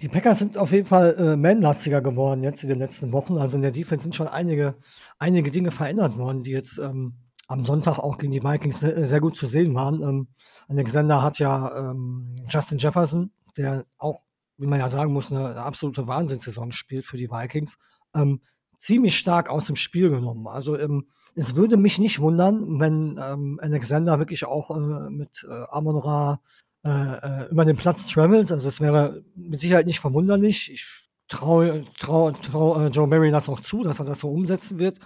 die 0.00 0.08
Packers 0.08 0.38
sind 0.38 0.58
auf 0.58 0.70
jeden 0.70 0.86
Fall 0.86 1.14
äh, 1.18 1.36
manlastiger 1.36 2.00
geworden 2.00 2.44
jetzt 2.44 2.62
in 2.62 2.68
den 2.68 2.78
letzten 2.78 3.12
Wochen. 3.12 3.38
Also 3.38 3.56
in 3.56 3.62
der 3.62 3.72
Defense 3.72 4.04
sind 4.04 4.14
schon 4.14 4.28
einige, 4.28 4.76
einige 5.18 5.50
Dinge 5.50 5.70
verändert 5.70 6.16
worden, 6.18 6.42
die 6.42 6.52
jetzt 6.52 6.78
ähm, 6.78 7.14
am 7.48 7.64
Sonntag 7.64 7.98
auch 7.98 8.18
gegen 8.18 8.32
die 8.32 8.44
Vikings 8.44 8.80
sehr, 8.80 9.04
sehr 9.06 9.20
gut 9.20 9.36
zu 9.36 9.46
sehen 9.46 9.74
waren. 9.74 10.02
Ähm, 10.02 10.28
Alexander 10.68 11.22
hat 11.22 11.38
ja 11.38 11.90
ähm, 11.90 12.36
Justin 12.48 12.78
Jefferson, 12.78 13.32
der 13.56 13.86
auch, 13.96 14.20
wie 14.58 14.66
man 14.66 14.78
ja 14.78 14.88
sagen 14.88 15.12
muss, 15.12 15.32
eine, 15.32 15.56
absolute 15.56 16.06
Wahnsinnssaison 16.06 16.70
spielt 16.72 17.06
für 17.06 17.16
die 17.16 17.30
Vikings. 17.30 17.78
Ähm, 18.14 18.40
ziemlich 18.78 19.18
stark 19.18 19.48
aus 19.48 19.66
dem 19.66 19.76
Spiel 19.76 20.10
genommen. 20.10 20.46
Also 20.46 20.78
ähm, 20.78 21.06
es 21.34 21.56
würde 21.56 21.76
mich 21.76 21.98
nicht 21.98 22.20
wundern, 22.20 22.78
wenn 22.78 23.18
ähm, 23.20 23.58
Alexander 23.60 24.18
wirklich 24.18 24.44
auch 24.44 24.70
äh, 24.70 25.10
mit 25.10 25.44
äh, 25.48 25.64
Amon-Ra 25.70 26.34
äh, 26.34 26.36
äh, 26.84 27.50
über 27.50 27.64
den 27.64 27.76
Platz 27.76 28.06
travelt. 28.06 28.52
Also 28.52 28.68
es 28.68 28.80
wäre 28.80 29.22
mit 29.34 29.60
Sicherheit 29.60 29.86
nicht 29.86 30.00
verwunderlich. 30.00 30.70
Ich 30.72 30.86
traue 31.28 31.84
trau, 31.98 32.30
trau, 32.32 32.80
äh, 32.80 32.88
Joe 32.88 33.06
Mary 33.06 33.30
das 33.30 33.48
auch 33.48 33.60
zu, 33.60 33.82
dass 33.82 33.98
er 33.98 34.04
das 34.04 34.20
so 34.20 34.30
umsetzen 34.30 34.78
wird. 34.78 34.98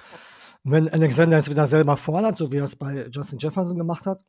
Wenn 0.64 0.88
Alexander 0.88 1.38
es 1.38 1.50
wieder 1.50 1.66
selber 1.66 1.96
fordert, 1.96 2.38
so 2.38 2.52
wie 2.52 2.58
er 2.58 2.64
es 2.64 2.76
bei 2.76 3.08
Justin 3.10 3.38
Jefferson 3.38 3.76
gemacht 3.76 4.06
hat. 4.06 4.22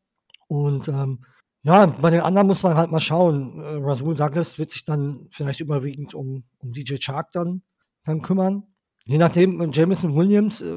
Und 0.47 0.87
ähm, 0.87 1.23
ja, 1.63 1.85
bei 1.85 2.09
den 2.09 2.21
anderen 2.21 2.47
muss 2.47 2.63
man 2.63 2.75
halt 2.75 2.91
mal 2.91 2.99
schauen. 2.99 3.59
Äh, 3.59 3.77
Rasul 3.81 4.15
Douglas 4.15 4.57
wird 4.57 4.71
sich 4.71 4.83
dann 4.83 5.27
vielleicht 5.31 5.61
überwiegend 5.61 6.13
um, 6.13 6.43
um 6.59 6.73
DJ 6.73 6.95
Chark 6.99 7.31
dann, 7.31 7.61
dann 8.03 8.21
kümmern. 8.21 8.63
Je 9.05 9.17
nachdem, 9.17 9.61
äh, 9.61 9.69
Jameson 9.71 10.15
Williams, 10.15 10.61
äh, 10.61 10.75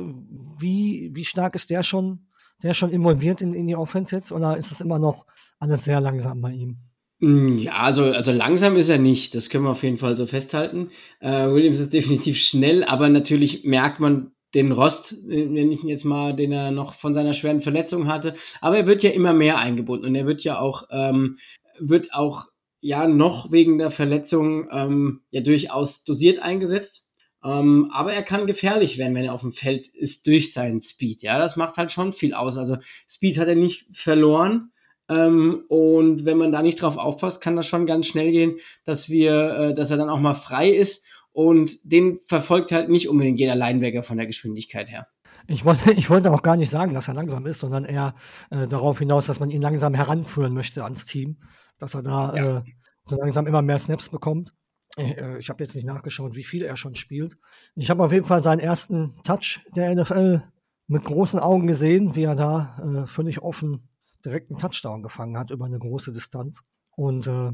wie, 0.59 1.11
wie 1.15 1.25
stark 1.25 1.55
ist 1.55 1.71
der 1.71 1.83
schon, 1.83 2.29
der 2.63 2.75
schon 2.75 2.91
involviert 2.91 3.41
in, 3.41 3.55
in 3.55 3.67
die 3.67 3.77
Offense 3.77 4.15
jetzt 4.15 4.33
oder 4.33 4.57
ist 4.57 4.73
es 4.73 4.81
immer 4.81 4.99
noch 4.99 5.27
alles 5.59 5.85
sehr 5.85 6.01
langsam 6.01 6.41
bei 6.41 6.53
ihm? 6.53 6.79
Mm, 7.21 7.57
ja, 7.59 7.75
also, 7.75 8.05
also 8.05 8.33
langsam 8.33 8.77
ist 8.77 8.89
er 8.89 8.99
nicht, 8.99 9.35
das 9.35 9.49
können 9.49 9.65
wir 9.65 9.71
auf 9.71 9.83
jeden 9.83 9.99
Fall 9.99 10.17
so 10.17 10.27
festhalten. 10.27 10.89
Äh, 11.21 11.49
Williams 11.49 11.79
ist 11.79 11.93
definitiv 11.95 12.39
schnell, 12.39 12.85
aber 12.85 13.09
natürlich 13.09 13.65
merkt 13.65 14.01
man 14.01 14.33
den 14.55 14.73
Rost, 14.73 15.13
äh, 15.29 15.49
wenn 15.55 15.73
ich 15.73 15.83
ihn 15.83 15.89
jetzt 15.89 16.05
mal, 16.05 16.35
den 16.35 16.53
er 16.53 16.71
noch 16.71 16.95
von 16.95 17.15
seiner 17.15 17.33
schweren 17.33 17.61
Verletzung 17.61 18.09
hatte. 18.09 18.35
Aber 18.61 18.77
er 18.77 18.87
wird 18.87 19.03
ja 19.03 19.11
immer 19.11 19.33
mehr 19.33 19.59
eingebunden 19.59 20.07
und 20.07 20.15
er 20.15 20.27
wird 20.27 20.43
ja 20.43 20.59
auch, 20.59 20.85
ähm, 20.91 21.39
wird 21.79 22.13
auch 22.15 22.47
ja 22.81 23.09
noch 23.09 23.51
wegen 23.51 23.79
der 23.79 23.91
Verletzung 23.91 24.69
ähm, 24.71 25.23
ja 25.31 25.41
durchaus 25.41 26.05
dosiert 26.05 26.39
eingesetzt. 26.39 27.06
Ähm, 27.45 27.91
aber 27.93 28.13
er 28.13 28.23
kann 28.23 28.47
gefährlich 28.47 28.99
werden, 28.99 29.15
wenn 29.15 29.25
er 29.25 29.35
auf 29.35 29.43
dem 29.43 29.53
Feld 29.53 29.89
ist 29.89 30.27
durch 30.27 30.53
seinen 30.53 30.81
Speed. 30.81 31.23
Ja, 31.23 31.39
das 31.39 31.57
macht 31.57 31.77
halt 31.77 31.93
schon 31.93 32.13
viel 32.13 32.35
aus. 32.35 32.59
Also 32.59 32.77
Speed 33.09 33.39
hat 33.39 33.49
er 33.49 33.55
nicht 33.55 33.87
verloren. 33.93 34.73
Ähm, 35.09 35.65
und 35.69 36.25
wenn 36.25 36.39
man 36.39 36.51
da 36.51 36.63
nicht 36.63 36.83
drauf 36.83 36.97
aufpasst, 36.97 37.41
kann 37.41 37.57
das 37.57 37.67
schon 37.67 37.87
ganz 37.87 38.07
schnell 38.07 38.33
gehen, 38.33 38.57
dass 38.85 39.09
wir, 39.09 39.57
äh, 39.57 39.75
dass 39.75 39.91
er 39.91 39.97
dann 39.97 40.11
auch 40.11 40.21
mal 40.21 40.35
frei 40.35 40.71
ist. 40.71 41.07
Und 41.33 41.79
den 41.85 42.19
verfolgt 42.19 42.73
halt 42.73 42.89
nicht 42.89 43.09
unbedingt 43.09 43.39
jeder 43.39 43.55
Linebacker 43.55 44.03
von 44.03 44.17
der 44.17 44.27
Geschwindigkeit 44.27 44.91
her. 44.91 45.07
Ich 45.49 45.65
wollte, 45.65 45.93
ich 45.93 46.11
wollte 46.11 46.33
auch 46.33 46.43
gar 46.43 46.57
nicht 46.57 46.71
sagen, 46.71 46.95
dass 46.95 47.09
er 47.09 47.15
langsam 47.15 47.47
ist, 47.47 47.61
sondern 47.61 47.85
eher 47.85 48.15
äh, 48.51 48.67
darauf 48.67 48.99
hinaus, 48.99 49.27
dass 49.27 49.39
man 49.39 49.51
ihn 49.51 49.63
langsam 49.63 49.95
heranführen 49.95 50.55
möchte 50.55 50.83
ans 50.83 51.07
Team, 51.07 51.37
dass 51.79 51.95
er 51.95 52.03
da 52.03 52.35
ja. 52.35 52.59
äh, 52.59 52.63
so 53.05 53.17
langsam 53.17 53.47
immer 53.47 53.63
mehr 53.63 53.79
Snaps 53.79 54.09
bekommt. 54.09 54.53
Ich, 54.97 55.17
äh, 55.17 55.39
ich 55.39 55.51
habe 55.51 55.63
jetzt 55.63 55.75
nicht 55.75 55.87
nachgeschaut, 55.87 56.35
wie 56.35 56.45
viel 56.45 56.63
er 56.63 56.77
schon 56.77 56.95
spielt. 56.95 57.37
Ich 57.75 57.91
habe 57.91 58.03
auf 58.03 58.13
jeden 58.13 58.27
Fall 58.27 58.43
seinen 58.43 58.61
ersten 58.61 59.15
Touch 59.23 59.61
der 59.75 59.95
NFL 59.95 60.43
mit 60.89 61.05
großen 61.05 61.39
Augen 61.39 61.67
gesehen, 61.67 62.15
wie 62.15 62.25
er 62.25 62.35
da 62.35 62.79
äh, 62.79 63.07
völlig 63.07 63.43
offen 63.43 63.89
direkt 64.25 64.51
einen 64.51 64.59
Touchdown 64.59 65.03
gefangen 65.03 65.37
hat 65.37 65.51
über 65.51 65.67
eine 65.67 65.79
große 65.79 66.13
Distanz. 66.13 66.63
Und 66.91 67.27
äh, 67.27 67.53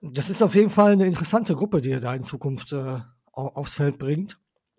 das 0.00 0.28
ist 0.28 0.42
auf 0.42 0.54
jeden 0.54 0.70
Fall 0.70 0.92
eine 0.92 1.06
interessante 1.06 1.54
Gruppe, 1.54 1.80
die 1.80 1.92
er 1.92 2.00
da 2.00 2.14
in 2.14 2.24
Zukunft 2.24 2.72
äh, 2.72 3.00
aufs 3.32 3.74
Feld 3.74 3.98
bringt. 3.98 4.38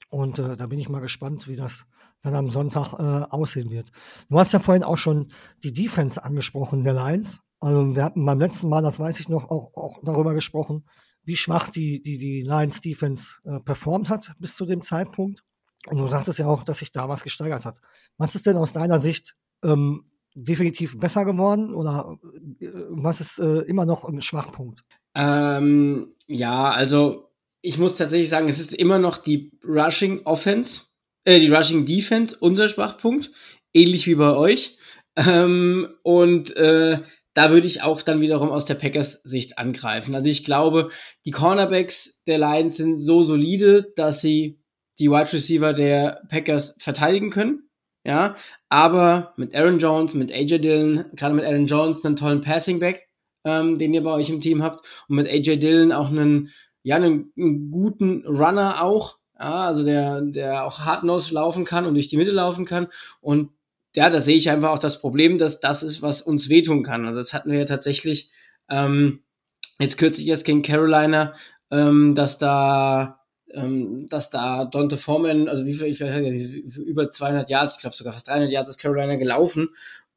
Und 0.10 0.40
äh, 0.40 0.56
da 0.56 0.68
bin 0.68 0.80
ich 0.80 0.90
mal 0.90 1.02
gespannt, 1.02 1.48
wie 1.48 1.56
das 1.56 1.86
dann 2.24 2.36
am 2.36 2.50
Sonntag 2.50 2.94
aussehen 2.94 3.70
wird. 3.70 3.92
Du 4.28 4.40
hast 4.40 4.52
ja 4.52 4.60
vorhin 4.60 4.84
auch 4.84 4.98
schon 4.98 5.32
die 5.64 5.72
Defense 5.72 6.22
angesprochen 6.22 6.84
der 6.84 6.94
Lions. 6.94 7.42
Also 7.60 7.96
wir 7.96 8.04
hatten 8.04 8.26
beim 8.26 8.40
letzten 8.40 8.70
Mal, 8.70 8.82
das 8.82 9.00
weiß 9.00 9.20
ich 9.20 9.30
noch, 9.30 9.46
auch, 9.50 9.76
auch 9.76 10.00
darüber 10.04 10.34
gesprochen, 10.34 10.84
wie 11.28 11.36
schwach 11.36 11.70
die, 11.70 12.02
die, 12.02 12.18
die 12.18 12.42
Lions 12.42 12.80
Defense 12.80 13.42
äh, 13.44 13.60
performt 13.60 14.10
hat 14.10 14.32
bis 14.40 14.56
zu 14.56 14.66
dem 14.66 14.82
Zeitpunkt. 14.82 15.44
Und 15.86 15.98
du 15.98 16.08
sagtest 16.08 16.40
ja 16.40 16.48
auch, 16.48 16.64
dass 16.64 16.80
sich 16.80 16.92
da 16.92 17.10
was 17.10 17.22
gesteigert 17.22 17.66
hat. 17.66 17.80
Was 18.18 18.34
ist 18.34 18.46
denn 18.46 18.56
aus 18.56 18.72
deiner 18.72 19.00
Sicht 19.00 19.36
ähm, 19.62 20.06
definitiv 20.36 20.98
besser 20.98 21.26
geworden 21.26 21.74
oder 21.74 22.18
äh, 22.62 22.68
was 22.90 23.20
ist 23.20 23.40
äh, 23.40 23.60
immer 23.62 23.86
noch 23.86 24.06
ein 24.06 24.22
Schwachpunkt? 24.22 24.86
Ähm, 25.16 26.16
ja, 26.28 26.72
also 26.72 27.32
ich 27.62 27.78
muss 27.78 27.98
tatsächlich 27.98 28.30
sagen, 28.30 28.48
es 28.48 28.60
ist 28.60 28.74
immer 28.74 28.98
noch 28.98 29.18
die 29.18 29.52
Rushing 29.66 30.22
Offense, 30.26 30.84
äh, 31.26 31.40
die 31.42 31.52
Rushing 31.52 31.86
Defense 31.86 32.38
unser 32.40 32.70
Schwachpunkt, 32.70 33.32
ähnlich 33.74 34.08
wie 34.08 34.16
bei 34.16 34.34
euch. 34.34 34.78
Ähm, 35.18 35.90
und 36.04 36.56
äh, 36.56 37.02
da 37.38 37.52
würde 37.52 37.68
ich 37.68 37.84
auch 37.84 38.02
dann 38.02 38.20
wiederum 38.20 38.50
aus 38.50 38.66
der 38.66 38.74
Packers 38.74 39.22
Sicht 39.22 39.60
angreifen. 39.60 40.16
Also 40.16 40.28
ich 40.28 40.44
glaube, 40.44 40.90
die 41.24 41.30
Cornerbacks 41.30 42.24
der 42.26 42.40
Lions 42.40 42.78
sind 42.78 42.98
so 42.98 43.22
solide, 43.22 43.94
dass 43.96 44.22
sie 44.22 44.60
die 44.98 45.12
Wide 45.12 45.32
Receiver 45.32 45.74
der 45.74 46.24
Packers 46.30 46.78
verteidigen 46.80 47.30
können. 47.30 47.70
Ja, 48.04 48.38
aber 48.70 49.34
mit 49.38 49.54
Aaron 49.54 49.78
Jones, 49.78 50.16
mit 50.16 50.32
AJ 50.34 50.60
Dillon, 50.62 51.06
gerade 51.14 51.36
mit 51.36 51.46
Aaron 51.46 51.68
Jones 51.68 52.04
einen 52.04 52.16
tollen 52.16 52.42
Passing 52.42 52.80
Back, 52.80 53.08
ähm, 53.46 53.78
den 53.78 53.94
ihr 53.94 54.02
bei 54.02 54.14
euch 54.14 54.32
im 54.32 54.42
Team 54.42 54.64
habt 54.64 54.84
und 55.08 55.18
mit 55.18 55.28
AJ 55.28 55.58
Dillon 55.58 55.92
auch 55.92 56.10
einen 56.10 56.50
ja 56.82 56.96
einen, 56.96 57.32
einen 57.38 57.70
guten 57.70 58.26
Runner 58.26 58.82
auch, 58.82 59.18
ja, 59.40 59.68
also 59.68 59.86
der 59.86 60.22
der 60.22 60.66
auch 60.66 60.80
hardnose 60.80 61.36
laufen 61.36 61.66
kann 61.66 61.86
und 61.86 61.94
durch 61.94 62.08
die 62.08 62.18
Mitte 62.18 62.32
laufen 62.32 62.66
kann 62.66 62.88
und 63.22 63.52
ja, 63.98 64.12
da 64.12 64.22
sehe 64.22 64.38
ich 64.38 64.52
einfach 64.52 64.70
auch 64.70 64.78
das 64.78 65.02
Problem, 65.02 65.40
dass 65.40 65.60
das 65.60 65.82
ist, 65.82 66.04
was 66.04 66.22
uns 66.22 66.50
wehtun 66.50 66.84
kann. 66.84 67.08
Also 67.08 67.18
das 67.18 67.34
hatten 67.34 67.50
wir 67.50 67.58
ja 67.58 67.66
tatsächlich 67.66 68.30
ähm, 68.70 69.24
jetzt 69.80 69.98
kürzlich 69.98 70.28
erst 70.28 70.46
gegen 70.46 70.62
Carolina, 70.62 71.34
ähm, 71.72 72.14
dass 72.14 72.38
da 72.38 73.26
ähm, 73.52 74.06
dass 74.08 74.30
da 74.30 74.66
Dante 74.66 74.98
Foreman, 74.98 75.50
also 75.50 75.66
wie 75.66 75.74
viel, 75.74 75.88
ich 75.88 76.00
weiß 76.00 76.16
über 76.78 77.10
200 77.10 77.50
Yards, 77.50 77.78
ich 77.78 77.82
glaube 77.82 77.96
sogar 77.96 78.14
fast 78.14 78.28
300 78.28 78.52
Yards 78.52 78.70
ist 78.70 78.78
Carolina 78.78 79.16
gelaufen 79.16 79.70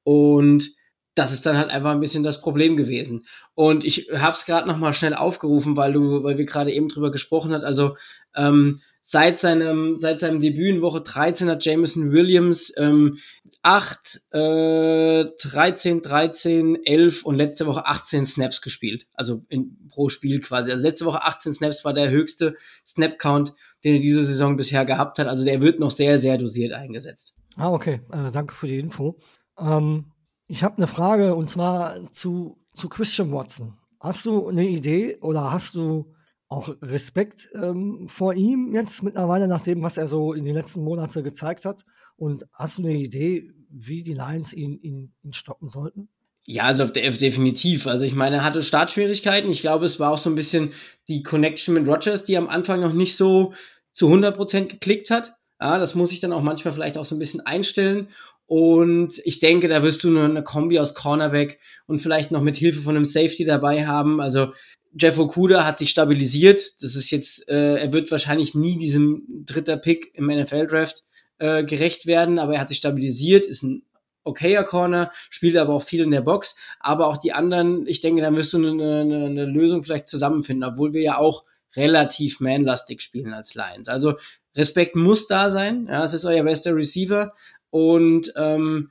und 0.03 0.73
das 1.15 1.33
ist 1.33 1.45
dann 1.45 1.57
halt 1.57 1.71
einfach 1.71 1.91
ein 1.91 2.01
bisschen 2.01 2.23
das 2.23 2.41
Problem 2.41 2.77
gewesen. 2.77 3.25
Und 3.55 3.85
ich 3.85 4.09
habe 4.15 4.33
es 4.33 4.45
gerade 4.45 4.69
noch 4.69 4.79
mal 4.79 4.93
schnell 4.93 5.15
aufgerufen, 5.15 5.77
weil 5.77 5.93
du, 5.93 6.23
weil 6.23 6.39
wir 6.39 6.45
gerade 6.45 6.73
eben 6.73 6.89
drüber 6.89 7.11
gesprochen 7.11 7.53
hat. 7.53 7.65
Also 7.65 7.97
ähm, 8.35 8.81
seit 9.01 9.39
seinem 9.39 9.97
seit 9.97 10.21
seinem 10.21 10.39
Debüt 10.39 10.77
in 10.77 10.83
Woche 10.83 11.01
13 11.01 11.49
hat 11.49 11.65
Jameson 11.65 12.13
Williams 12.13 12.73
ähm, 12.77 13.19
8, 13.63 14.21
äh, 14.33 15.25
13, 15.43 16.01
13, 16.03 16.85
11 16.85 17.25
und 17.25 17.35
letzte 17.35 17.67
Woche 17.67 17.87
18 17.87 18.25
Snaps 18.25 18.63
gespielt. 18.63 19.07
Also 19.15 19.43
in, 19.49 19.91
pro 19.91 20.09
Spiel 20.09 20.41
quasi. 20.41 20.71
Also 20.71 20.85
letzte 20.85 21.07
Woche 21.07 21.25
18 21.25 21.53
Snaps 21.53 21.85
war 21.85 21.93
der 21.93 22.11
höchste 22.11 22.55
Snap-Count, 22.87 23.55
den 23.85 23.97
er 23.97 24.01
diese 24.01 24.25
Saison 24.25 24.57
bisher 24.57 24.85
gehabt 24.85 25.19
hat. 25.19 25.27
Also 25.27 25.45
der 25.45 25.61
wird 25.61 25.81
noch 25.81 25.91
sehr, 25.91 26.19
sehr 26.19 26.39
dosiert 26.39 26.73
eingesetzt. 26.73 27.35
Ah, 27.57 27.71
okay. 27.71 28.01
Äh, 28.13 28.31
danke 28.31 28.55
für 28.55 28.69
die 28.69 28.79
Info. 28.79 29.19
Ähm, 29.59 30.07
ich 30.51 30.65
habe 30.65 30.79
eine 30.79 30.89
Frage 30.89 31.37
und 31.37 31.49
zwar 31.49 32.11
zu, 32.11 32.59
zu 32.75 32.89
Christian 32.89 33.31
Watson. 33.31 33.79
Hast 34.01 34.27
du 34.27 34.49
eine 34.49 34.67
Idee 34.67 35.17
oder 35.21 35.53
hast 35.53 35.77
du 35.77 36.13
auch 36.49 36.75
Respekt 36.83 37.49
ähm, 37.55 38.09
vor 38.09 38.35
ihm 38.35 38.75
jetzt 38.75 39.05
mittlerweile, 39.05 39.47
nach 39.47 39.63
dem, 39.63 39.85
was 39.85 39.97
er 39.97 40.09
so 40.09 40.33
in 40.33 40.45
den 40.45 40.57
letzten 40.57 40.83
Monaten 40.83 41.23
gezeigt 41.23 41.65
hat. 41.65 41.85
Und 42.17 42.45
hast 42.53 42.79
du 42.79 42.83
eine 42.83 42.95
Idee, 42.95 43.53
wie 43.71 44.03
die 44.03 44.15
Lions 44.15 44.53
ihn, 44.53 44.77
ihn, 44.83 45.15
ihn 45.23 45.33
stoppen 45.33 45.71
sollten? 45.71 46.09
Ja, 46.45 46.65
also 46.65 46.85
definitiv. 46.87 47.87
Also 47.87 48.05
ich 48.05 48.17
meine, 48.17 48.37
er 48.37 48.45
hatte 48.45 48.65
Startschwierigkeiten. 48.65 49.53
Ich 49.53 49.61
glaube, 49.61 49.85
es 49.85 50.01
war 50.01 50.11
auch 50.11 50.19
so 50.19 50.31
ein 50.31 50.35
bisschen 50.35 50.73
die 51.07 51.23
Connection 51.23 51.75
mit 51.75 51.87
Rogers, 51.87 52.25
die 52.25 52.37
am 52.37 52.49
Anfang 52.49 52.81
noch 52.81 52.93
nicht 52.93 53.17
so 53.17 53.55
zu 53.93 54.09
100% 54.09 54.67
geklickt 54.67 55.11
hat. 55.11 55.37
Ja, 55.61 55.79
das 55.79 55.95
muss 55.95 56.11
ich 56.11 56.19
dann 56.19 56.33
auch 56.33 56.43
manchmal 56.43 56.75
vielleicht 56.75 56.99
auch 56.99 57.05
so 57.05 57.15
ein 57.15 57.21
bisschen 57.21 57.47
einstellen. 57.47 58.09
Und 58.51 59.23
ich 59.25 59.39
denke, 59.39 59.69
da 59.69 59.85
wirst 59.85 60.03
du 60.03 60.09
eine, 60.09 60.25
eine 60.25 60.43
Kombi 60.43 60.81
aus 60.81 60.97
Cornerback 60.97 61.61
und 61.87 62.01
vielleicht 62.01 62.33
noch 62.33 62.43
mit 62.43 62.57
Hilfe 62.57 62.81
von 62.81 62.97
einem 62.97 63.05
Safety 63.05 63.45
dabei 63.45 63.87
haben. 63.87 64.21
Also 64.21 64.53
Jeff 64.93 65.21
Okuda 65.21 65.65
hat 65.65 65.79
sich 65.79 65.91
stabilisiert. 65.91 66.75
Das 66.83 66.97
ist 66.97 67.13
jetzt, 67.13 67.49
äh, 67.49 67.77
er 67.77 67.93
wird 67.93 68.11
wahrscheinlich 68.11 68.57
nie 68.57 68.77
diesem 68.77 69.23
dritter 69.47 69.77
Pick 69.77 70.11
im 70.15 70.27
NFL-Draft 70.27 71.05
äh, 71.39 71.63
gerecht 71.63 72.07
werden, 72.07 72.41
aber 72.41 72.55
er 72.55 72.61
hat 72.63 72.71
sich 72.71 72.79
stabilisiert, 72.79 73.47
ist 73.47 73.63
ein 73.63 73.85
okayer 74.25 74.65
Corner, 74.65 75.13
spielt 75.31 75.57
aber 75.57 75.75
auch 75.75 75.85
viel 75.85 76.03
in 76.03 76.11
der 76.11 76.23
Box. 76.23 76.57
Aber 76.81 77.07
auch 77.07 77.19
die 77.19 77.33
anderen, 77.33 77.87
ich 77.87 78.01
denke, 78.01 78.21
da 78.21 78.35
wirst 78.35 78.53
du 78.53 78.57
eine, 78.57 78.71
eine, 78.71 79.27
eine 79.27 79.45
Lösung 79.45 79.85
vielleicht 79.85 80.09
zusammenfinden, 80.09 80.69
obwohl 80.69 80.93
wir 80.93 81.03
ja 81.03 81.19
auch 81.19 81.45
relativ 81.77 82.41
manlastig 82.41 83.01
spielen 83.01 83.33
als 83.33 83.55
Lions. 83.55 83.89
Also 83.89 84.15
Respekt 84.57 84.97
muss 84.97 85.29
da 85.29 85.51
sein. 85.51 85.87
Ja, 85.89 86.03
es 86.03 86.15
ist 86.15 86.25
euer 86.25 86.43
bester 86.43 86.75
Receiver. 86.75 87.33
Und 87.71 88.33
ähm, 88.37 88.91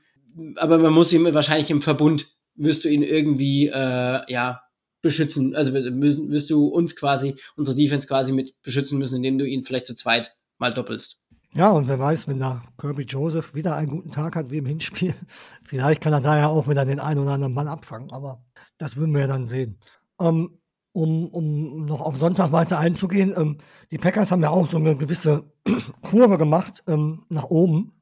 aber 0.55 0.77
man 0.77 0.93
muss 0.93 1.11
ihn 1.13 1.33
wahrscheinlich 1.33 1.71
im 1.71 1.81
Verbund 1.81 2.27
wirst 2.55 2.83
du 2.83 2.89
ihn 2.89 3.03
irgendwie 3.03 3.67
äh, 3.67 4.31
ja 4.31 4.61
beschützen. 5.01 5.55
Also 5.55 5.73
wirst, 5.73 6.29
wirst 6.29 6.49
du 6.49 6.67
uns 6.67 6.95
quasi, 6.95 7.35
unsere 7.55 7.75
Defense 7.75 8.07
quasi 8.07 8.33
mit 8.33 8.61
beschützen 8.61 8.99
müssen, 8.99 9.15
indem 9.17 9.37
du 9.37 9.45
ihn 9.45 9.63
vielleicht 9.63 9.87
zu 9.87 9.95
zweit 9.95 10.35
mal 10.57 10.73
doppelst. 10.73 11.21
Ja, 11.55 11.71
und 11.71 11.87
wer 11.87 11.97
weiß, 11.97 12.27
wenn 12.27 12.39
da 12.39 12.63
Kirby 12.77 13.03
Joseph 13.03 13.55
wieder 13.55 13.75
einen 13.75 13.89
guten 13.89 14.11
Tag 14.11 14.35
hat 14.35 14.51
wie 14.51 14.57
im 14.57 14.65
Hinspiel, 14.65 15.15
vielleicht 15.63 16.01
kann 16.01 16.13
er 16.13 16.21
da 16.21 16.37
ja 16.37 16.47
auch 16.47 16.67
wieder 16.67 16.85
den 16.85 16.99
einen 16.99 17.21
oder 17.21 17.31
anderen 17.31 17.53
Mann 17.53 17.67
abfangen, 17.67 18.11
aber 18.11 18.43
das 18.77 18.97
würden 18.97 19.13
wir 19.13 19.21
ja 19.21 19.27
dann 19.27 19.47
sehen. 19.47 19.79
Ähm, 20.21 20.59
um, 20.91 21.27
um 21.29 21.85
noch 21.85 22.01
auf 22.01 22.17
Sonntag 22.17 22.51
weiter 22.51 22.77
einzugehen, 22.77 23.33
ähm, 23.35 23.57
die 23.91 23.97
Packers 23.97 24.31
haben 24.31 24.43
ja 24.43 24.49
auch 24.49 24.67
so 24.67 24.77
eine 24.77 24.95
gewisse 24.95 25.51
Kurve 26.01 26.37
gemacht 26.37 26.83
ähm, 26.87 27.25
nach 27.29 27.45
oben. 27.45 27.98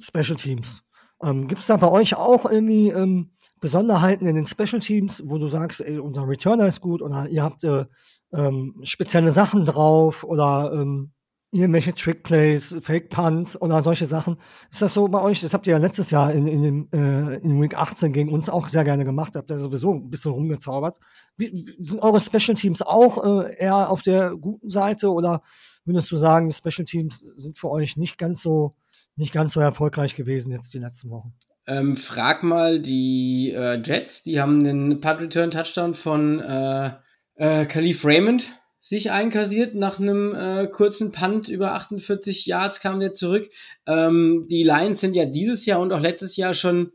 Special 0.00 0.36
Teams. 0.36 0.82
Ähm, 1.22 1.48
Gibt 1.48 1.60
es 1.60 1.66
da 1.66 1.76
bei 1.76 1.90
euch 1.90 2.14
auch 2.14 2.48
irgendwie 2.48 2.90
ähm, 2.90 3.30
Besonderheiten 3.60 4.26
in 4.26 4.36
den 4.36 4.46
Special 4.46 4.80
Teams, 4.80 5.22
wo 5.24 5.38
du 5.38 5.48
sagst, 5.48 5.80
ey, 5.80 5.98
unser 5.98 6.28
Returner 6.28 6.66
ist 6.66 6.80
gut 6.80 7.02
oder 7.02 7.28
ihr 7.28 7.42
habt 7.42 7.64
äh, 7.64 7.86
ähm, 8.32 8.76
spezielle 8.82 9.30
Sachen 9.30 9.64
drauf 9.64 10.22
oder 10.22 10.70
ähm, 10.72 11.12
irgendwelche 11.50 11.94
Trickplays, 11.94 12.76
Fake 12.82 13.08
Punts 13.08 13.60
oder 13.60 13.82
solche 13.82 14.04
Sachen. 14.04 14.36
Ist 14.70 14.82
das 14.82 14.92
so 14.92 15.08
bei 15.08 15.20
euch? 15.22 15.40
Das 15.40 15.54
habt 15.54 15.66
ihr 15.66 15.72
ja 15.72 15.78
letztes 15.78 16.10
Jahr 16.10 16.30
in, 16.32 16.46
in, 16.46 16.62
dem, 16.62 16.88
äh, 16.92 17.36
in 17.38 17.60
Week 17.60 17.74
18 17.74 18.12
gegen 18.12 18.32
uns 18.32 18.50
auch 18.50 18.68
sehr 18.68 18.84
gerne 18.84 19.04
gemacht. 19.04 19.34
Habt 19.34 19.50
ihr 19.50 19.58
sowieso 19.58 19.94
ein 19.94 20.10
bisschen 20.10 20.32
rumgezaubert. 20.32 20.98
Wie, 21.38 21.64
sind 21.80 22.02
eure 22.02 22.20
Special 22.20 22.54
Teams 22.54 22.82
auch 22.82 23.24
äh, 23.24 23.56
eher 23.56 23.90
auf 23.90 24.02
der 24.02 24.36
guten 24.36 24.70
Seite 24.70 25.10
oder 25.10 25.40
würdest 25.86 26.10
du 26.12 26.18
sagen, 26.18 26.52
Special 26.52 26.84
Teams 26.84 27.20
sind 27.36 27.56
für 27.56 27.70
euch 27.70 27.96
nicht 27.96 28.18
ganz 28.18 28.42
so, 28.42 28.74
nicht 29.18 29.32
ganz 29.32 29.52
so 29.52 29.60
erfolgreich 29.60 30.14
gewesen 30.14 30.52
jetzt 30.52 30.72
die 30.72 30.78
letzten 30.78 31.10
Wochen? 31.10 31.34
Ähm, 31.66 31.96
frag 31.96 32.42
mal 32.42 32.80
die 32.80 33.52
äh, 33.54 33.80
Jets, 33.82 34.22
die 34.22 34.40
haben 34.40 34.64
den 34.64 35.00
Punt 35.00 35.20
Return 35.20 35.50
Touchdown 35.50 35.94
von 35.94 36.40
äh, 36.40 36.92
äh, 37.34 37.66
Khalif 37.66 38.06
Raymond 38.06 38.44
sich 38.80 39.10
einkassiert. 39.10 39.74
Nach 39.74 40.00
einem 40.00 40.34
äh, 40.34 40.66
kurzen 40.68 41.12
Punt 41.12 41.48
über 41.48 41.74
48 41.74 42.46
Yards 42.46 42.80
kam 42.80 43.00
der 43.00 43.12
zurück. 43.12 43.50
Ähm, 43.86 44.46
die 44.50 44.62
Lions 44.62 45.00
sind 45.00 45.14
ja 45.14 45.26
dieses 45.26 45.66
Jahr 45.66 45.80
und 45.80 45.92
auch 45.92 46.00
letztes 46.00 46.36
Jahr 46.36 46.54
schon 46.54 46.92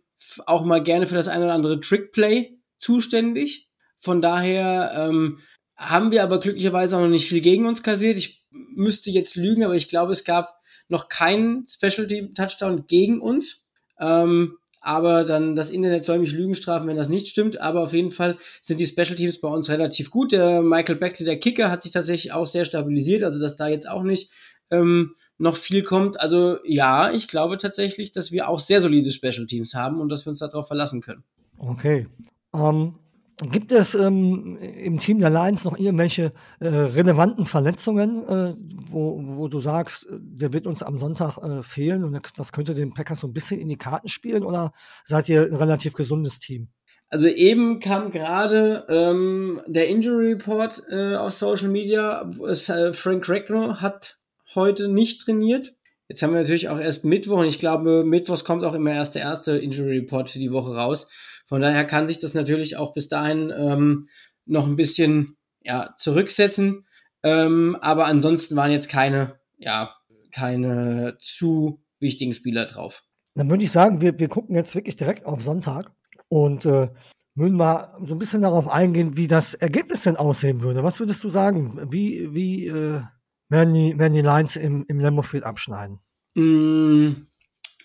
auch 0.48 0.66
mal 0.66 0.82
gerne 0.82 1.06
für 1.06 1.16
das 1.16 1.28
ein 1.28 1.44
oder 1.44 1.54
andere 1.54 1.80
Trickplay 1.80 2.58
zuständig. 2.80 3.70
Von 4.00 4.22
daher 4.22 4.92
ähm, 4.96 5.40
haben 5.76 6.12
wir 6.12 6.24
aber 6.24 6.40
glücklicherweise 6.40 6.98
auch 6.98 7.02
noch 7.02 7.10
nicht 7.10 7.30
viel 7.30 7.42
gegen 7.42 7.68
uns 7.68 7.84
kassiert. 7.84 8.18
Ich 8.18 8.46
müsste 8.50 9.12
jetzt 9.12 9.36
lügen, 9.36 9.64
aber 9.64 9.76
ich 9.76 9.88
glaube, 9.88 10.14
es 10.14 10.24
gab 10.24 10.63
noch 10.88 11.10
keinen 11.10 11.66
Specialty 11.68 12.34
Touchdown 12.34 12.86
gegen 12.88 13.22
uns. 13.22 13.66
Ähm, 14.00 14.58
aber 14.82 15.24
dann 15.24 15.56
das 15.56 15.70
Internet 15.70 16.04
soll 16.04 16.20
mich 16.20 16.34
Lügen 16.34 16.56
strafen, 16.56 16.88
wenn 16.88 16.98
das 16.98 17.08
nicht 17.08 17.30
stimmt. 17.30 17.60
Aber 17.62 17.82
auf 17.82 17.94
jeden 17.94 18.12
Fall 18.12 18.38
sind 18.62 18.80
die 18.80 18.86
Special 18.86 19.16
Teams 19.16 19.40
bei 19.40 19.48
uns 19.48 19.70
relativ 19.70 20.12
gut. 20.12 20.34
Der 20.34 20.62
Michael 20.62 20.98
Beckley, 20.98 21.26
der 21.26 21.40
Kicker, 21.40 21.72
hat 21.72 21.84
sich 21.84 21.94
tatsächlich 21.94 22.34
auch 22.34 22.48
sehr 22.48 22.66
stabilisiert, 22.66 23.24
also 23.24 23.40
dass 23.40 23.56
da 23.56 23.70
jetzt 23.70 23.90
auch 23.90 24.04
nicht 24.04 24.30
ähm, 24.72 25.16
noch 25.38 25.56
viel 25.56 25.84
kommt. 25.84 26.20
Also 26.20 26.58
ja, 26.66 27.12
ich 27.12 27.30
glaube 27.30 27.58
tatsächlich, 27.58 28.12
dass 28.12 28.34
wir 28.34 28.50
auch 28.50 28.60
sehr 28.60 28.82
solide 28.82 29.10
Special 29.10 29.46
Teams 29.46 29.74
haben 29.74 30.02
und 30.02 30.10
dass 30.10 30.26
wir 30.26 30.32
uns 30.32 30.40
darauf 30.40 30.68
verlassen 30.68 31.02
können. 31.02 31.24
Okay. 31.58 32.08
Um, 32.52 33.00
Gibt 33.42 33.72
es 33.72 33.96
ähm, 33.96 34.58
im 34.58 35.00
Team 35.00 35.20
der 35.20 35.32
Lions 35.32 35.64
noch 35.64 35.78
irgendwelche 35.78 36.34
äh, 36.60 36.68
relevanten 36.68 37.46
Verletzungen, 37.46 38.28
äh, 38.28 38.56
wo, 38.90 39.20
wo 39.24 39.48
du 39.48 39.60
sagst, 39.60 40.06
äh, 40.06 40.20
der 40.22 40.54
wird 40.54 40.68
uns 40.68 40.84
am 40.84 41.00
Sonntag 41.00 41.38
äh, 41.40 41.64
fehlen 41.64 42.04
und 42.04 42.20
das 42.38 42.52
könnte 42.52 42.76
den 42.76 42.94
Packers 42.94 43.22
so 43.22 43.28
ein 43.28 43.34
bisschen 43.34 43.60
in 43.60 43.70
die 43.70 43.78
Karten 43.78 44.08
spielen 44.08 44.44
oder 44.44 44.72
seid 45.04 45.30
ihr 45.30 45.44
ein 45.44 45.56
relativ 45.56 45.94
gesundes 45.94 46.40
Team? 46.40 46.70
Also 47.10 47.28
eben 47.28 47.80
kam 47.80 48.12
gerade 48.12 48.86
ähm, 48.90 49.62
der 49.68 49.88
Injury 49.88 50.34
Report 50.34 50.82
äh, 50.90 51.16
auf 51.16 51.34
Social 51.34 51.70
Media. 51.70 52.30
Äh, 52.44 52.94
Frank 52.94 53.30
Regno 53.30 53.82
hat 53.82 54.18
heute 54.56 54.88
nicht 54.88 55.22
trainiert. 55.22 55.74
Jetzt 56.08 56.22
haben 56.22 56.34
wir 56.34 56.42
natürlich 56.42 56.70
auch 56.70 56.80
erst 56.80 57.06
Mittwoch 57.06 57.40
und 57.40 57.46
ich 57.46 57.60
glaube, 57.60 58.04
Mittwochs 58.04 58.44
kommt 58.44 58.64
auch 58.64 58.74
immer 58.74 58.92
erst 58.92 59.16
der 59.16 59.22
erste 59.24 59.58
Injury 59.58 60.00
Report 60.00 60.30
für 60.30 60.40
die 60.40 60.52
Woche 60.52 60.76
raus. 60.76 61.08
Von 61.46 61.62
daher 61.62 61.86
kann 61.86 62.08
sich 62.08 62.20
das 62.20 62.34
natürlich 62.34 62.78
auch 62.78 62.94
bis 62.94 63.08
dahin 63.08 63.52
ähm, 63.56 64.10
noch 64.46 64.68
ein 64.68 64.76
bisschen 64.76 65.38
ja, 65.62 65.94
zurücksetzen. 65.98 66.86
Ähm, 67.24 67.78
aber 67.82 68.06
ansonsten 68.06 68.56
waren 68.56 68.72
jetzt 68.72 68.90
keine, 68.90 69.40
ja, 69.58 69.96
keine 70.32 71.18
zu 71.20 71.82
wichtigen 72.00 72.34
Spieler 72.34 72.66
drauf. 72.66 73.04
Dann 73.36 73.50
würde 73.50 73.64
ich 73.64 73.72
sagen, 73.72 74.02
wir, 74.02 74.20
wir 74.20 74.28
gucken 74.28 74.56
jetzt 74.56 74.76
wirklich 74.76 74.96
direkt 74.96 75.26
auf 75.26 75.42
Sonntag 75.42 75.92
und 76.28 76.66
äh, 76.66 76.90
würden 77.36 77.58
mal 77.58 77.98
so 78.06 78.14
ein 78.14 78.20
bisschen 78.20 78.42
darauf 78.42 78.68
eingehen, 78.68 79.18
wie 79.18 79.28
das 79.28 79.54
Ergebnis 79.54 80.04
denn 80.04 80.18
aussehen 80.18 80.62
würde. 80.62 80.84
Was 80.84 81.00
würdest 81.00 81.24
du 81.24 81.30
sagen? 81.30 81.92
Wie, 81.92 82.34
wie 82.34 82.68
äh, 82.68 83.02
werden, 83.50 83.74
die, 83.74 83.98
werden 83.98 84.14
die 84.14 84.22
Lines 84.22 84.56
im, 84.56 84.86
im 84.88 85.00
Lambeau 85.00 85.24
Field 85.24 85.44
abschneiden? 85.44 86.00
Mm, 86.36 87.28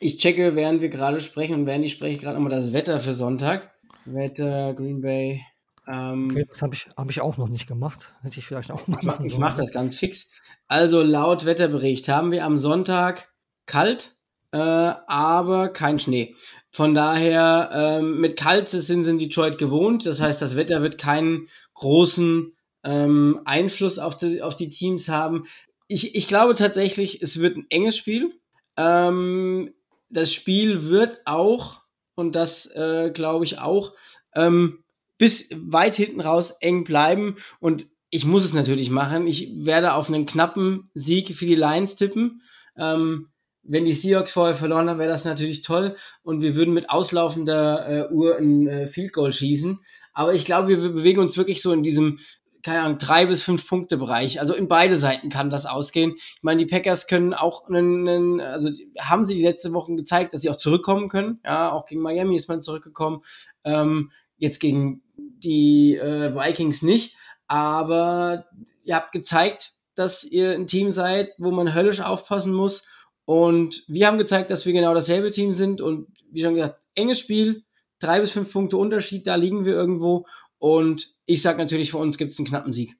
ich 0.00 0.18
checke, 0.18 0.54
während 0.54 0.80
wir 0.80 0.88
gerade 0.88 1.20
sprechen 1.20 1.54
und 1.54 1.66
während 1.66 1.84
ich 1.84 1.92
spreche, 1.92 2.18
gerade 2.18 2.36
nochmal 2.36 2.56
das 2.56 2.72
Wetter 2.72 3.00
für 3.00 3.12
Sonntag. 3.12 3.72
Wetter, 4.04 4.74
Green 4.74 5.00
Bay. 5.00 5.42
Ähm, 5.86 6.28
okay, 6.30 6.44
das 6.48 6.62
habe 6.62 6.74
ich, 6.74 6.86
hab 6.96 7.10
ich 7.10 7.20
auch 7.20 7.36
noch 7.36 7.48
nicht 7.48 7.66
gemacht. 7.66 8.14
Hätte 8.22 8.38
ich 8.38 8.46
vielleicht 8.46 8.70
auch 8.70 8.86
mal 8.86 8.98
machen 9.02 9.26
Ich 9.26 9.38
mache 9.38 9.62
das 9.62 9.72
ganz 9.72 9.96
fix. 9.96 10.32
Also 10.66 11.02
laut 11.02 11.46
Wetterbericht 11.46 12.08
haben 12.08 12.30
wir 12.30 12.44
am 12.44 12.58
Sonntag 12.58 13.32
kalt, 13.66 14.16
äh, 14.52 14.58
aber 14.58 15.70
kein 15.70 15.98
Schnee. 15.98 16.34
Von 16.70 16.94
daher, 16.94 17.70
ähm, 17.72 18.20
mit 18.20 18.38
kalt 18.38 18.68
sind 18.68 19.02
sie 19.02 19.10
in 19.10 19.18
Detroit 19.18 19.56
gewohnt. 19.56 20.04
Das 20.04 20.20
heißt, 20.20 20.42
das 20.42 20.56
Wetter 20.56 20.82
wird 20.82 20.98
keinen 20.98 21.48
großen 21.74 22.52
ähm, 22.84 23.40
Einfluss 23.46 23.98
auf 23.98 24.16
die, 24.16 24.42
auf 24.42 24.56
die 24.56 24.68
Teams 24.68 25.08
haben. 25.08 25.44
Ich, 25.86 26.14
ich 26.14 26.28
glaube 26.28 26.54
tatsächlich, 26.54 27.22
es 27.22 27.40
wird 27.40 27.56
ein 27.56 27.66
enges 27.70 27.96
Spiel. 27.96 28.38
Ähm, 28.76 29.72
das 30.10 30.32
Spiel 30.32 30.84
wird 30.88 31.22
auch, 31.24 31.82
und 32.14 32.34
das 32.34 32.66
äh, 32.74 33.10
glaube 33.12 33.44
ich 33.44 33.58
auch, 33.58 33.94
ähm, 34.34 34.82
bis 35.18 35.50
weit 35.54 35.94
hinten 35.94 36.20
raus 36.20 36.50
eng 36.60 36.84
bleiben. 36.84 37.36
Und 37.60 37.86
ich 38.10 38.24
muss 38.24 38.44
es 38.44 38.54
natürlich 38.54 38.90
machen. 38.90 39.26
Ich 39.26 39.64
werde 39.64 39.94
auf 39.94 40.08
einen 40.08 40.26
knappen 40.26 40.90
Sieg 40.94 41.36
für 41.36 41.46
die 41.46 41.54
Lions 41.54 41.96
tippen. 41.96 42.42
Ähm, 42.76 43.28
wenn 43.62 43.84
die 43.84 43.94
Seahawks 43.94 44.32
vorher 44.32 44.54
verloren 44.54 44.88
haben, 44.88 44.98
wäre 44.98 45.10
das 45.10 45.24
natürlich 45.24 45.62
toll. 45.62 45.96
Und 46.22 46.40
wir 46.40 46.54
würden 46.54 46.72
mit 46.72 46.88
auslaufender 46.88 48.08
äh, 48.08 48.12
Uhr 48.12 48.38
ein 48.38 48.66
äh, 48.66 48.86
Field 48.86 49.12
Goal 49.12 49.32
schießen. 49.32 49.80
Aber 50.14 50.32
ich 50.32 50.44
glaube, 50.44 50.68
wir 50.68 50.78
bewegen 50.78 51.20
uns 51.20 51.36
wirklich 51.36 51.60
so 51.60 51.72
in 51.72 51.82
diesem 51.82 52.18
keine 52.62 52.82
Ahnung, 52.82 52.98
drei 52.98 53.26
bis 53.26 53.42
fünf 53.42 53.66
Punkte 53.66 53.96
Bereich. 53.96 54.40
Also 54.40 54.54
in 54.54 54.68
beide 54.68 54.96
Seiten 54.96 55.30
kann 55.30 55.50
das 55.50 55.66
ausgehen. 55.66 56.14
Ich 56.16 56.42
meine, 56.42 56.64
die 56.64 56.70
Packers 56.70 57.06
können 57.06 57.34
auch 57.34 57.68
einen, 57.68 58.40
also 58.40 58.70
haben 58.98 59.24
sie 59.24 59.36
die 59.36 59.42
letzten 59.42 59.72
Wochen 59.72 59.96
gezeigt, 59.96 60.34
dass 60.34 60.40
sie 60.40 60.50
auch 60.50 60.56
zurückkommen 60.56 61.08
können. 61.08 61.40
Ja, 61.44 61.72
auch 61.72 61.86
gegen 61.86 62.02
Miami 62.02 62.36
ist 62.36 62.48
man 62.48 62.62
zurückgekommen. 62.62 63.22
Ähm, 63.64 64.10
jetzt 64.36 64.60
gegen 64.60 65.02
die 65.16 65.96
äh, 65.96 66.34
Vikings 66.34 66.82
nicht. 66.82 67.16
Aber 67.46 68.46
ihr 68.84 68.96
habt 68.96 69.12
gezeigt, 69.12 69.72
dass 69.94 70.24
ihr 70.24 70.52
ein 70.52 70.66
Team 70.66 70.92
seid, 70.92 71.30
wo 71.38 71.50
man 71.50 71.74
höllisch 71.74 72.00
aufpassen 72.00 72.52
muss. 72.52 72.86
Und 73.24 73.84
wir 73.88 74.06
haben 74.06 74.18
gezeigt, 74.18 74.50
dass 74.50 74.64
wir 74.64 74.72
genau 74.72 74.94
dasselbe 74.94 75.30
Team 75.30 75.52
sind. 75.52 75.80
Und 75.80 76.08
wie 76.30 76.42
schon 76.42 76.54
gesagt, 76.54 76.80
enges 76.94 77.18
Spiel, 77.18 77.64
drei 77.98 78.20
bis 78.20 78.32
fünf 78.32 78.52
Punkte 78.52 78.76
Unterschied, 78.76 79.26
da 79.26 79.34
liegen 79.34 79.64
wir 79.64 79.74
irgendwo. 79.74 80.26
Und 80.58 81.14
ich 81.26 81.42
sage 81.42 81.58
natürlich, 81.58 81.90
für 81.90 81.98
uns 81.98 82.18
gibt 82.18 82.32
es 82.32 82.38
einen 82.38 82.48
knappen 82.48 82.72
Sieg. 82.72 82.96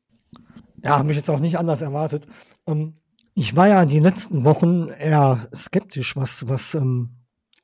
Ja, 0.82 0.98
habe 0.98 1.10
ich 1.10 1.16
jetzt 1.16 1.30
auch 1.30 1.40
nicht 1.40 1.58
anders 1.58 1.82
erwartet. 1.82 2.26
Ähm, 2.66 2.94
ich 3.34 3.56
war 3.56 3.68
ja 3.68 3.84
die 3.84 4.00
letzten 4.00 4.44
Wochen 4.44 4.88
eher 4.88 5.48
skeptisch, 5.54 6.16
was, 6.16 6.48
was 6.48 6.74
ähm, 6.74 7.10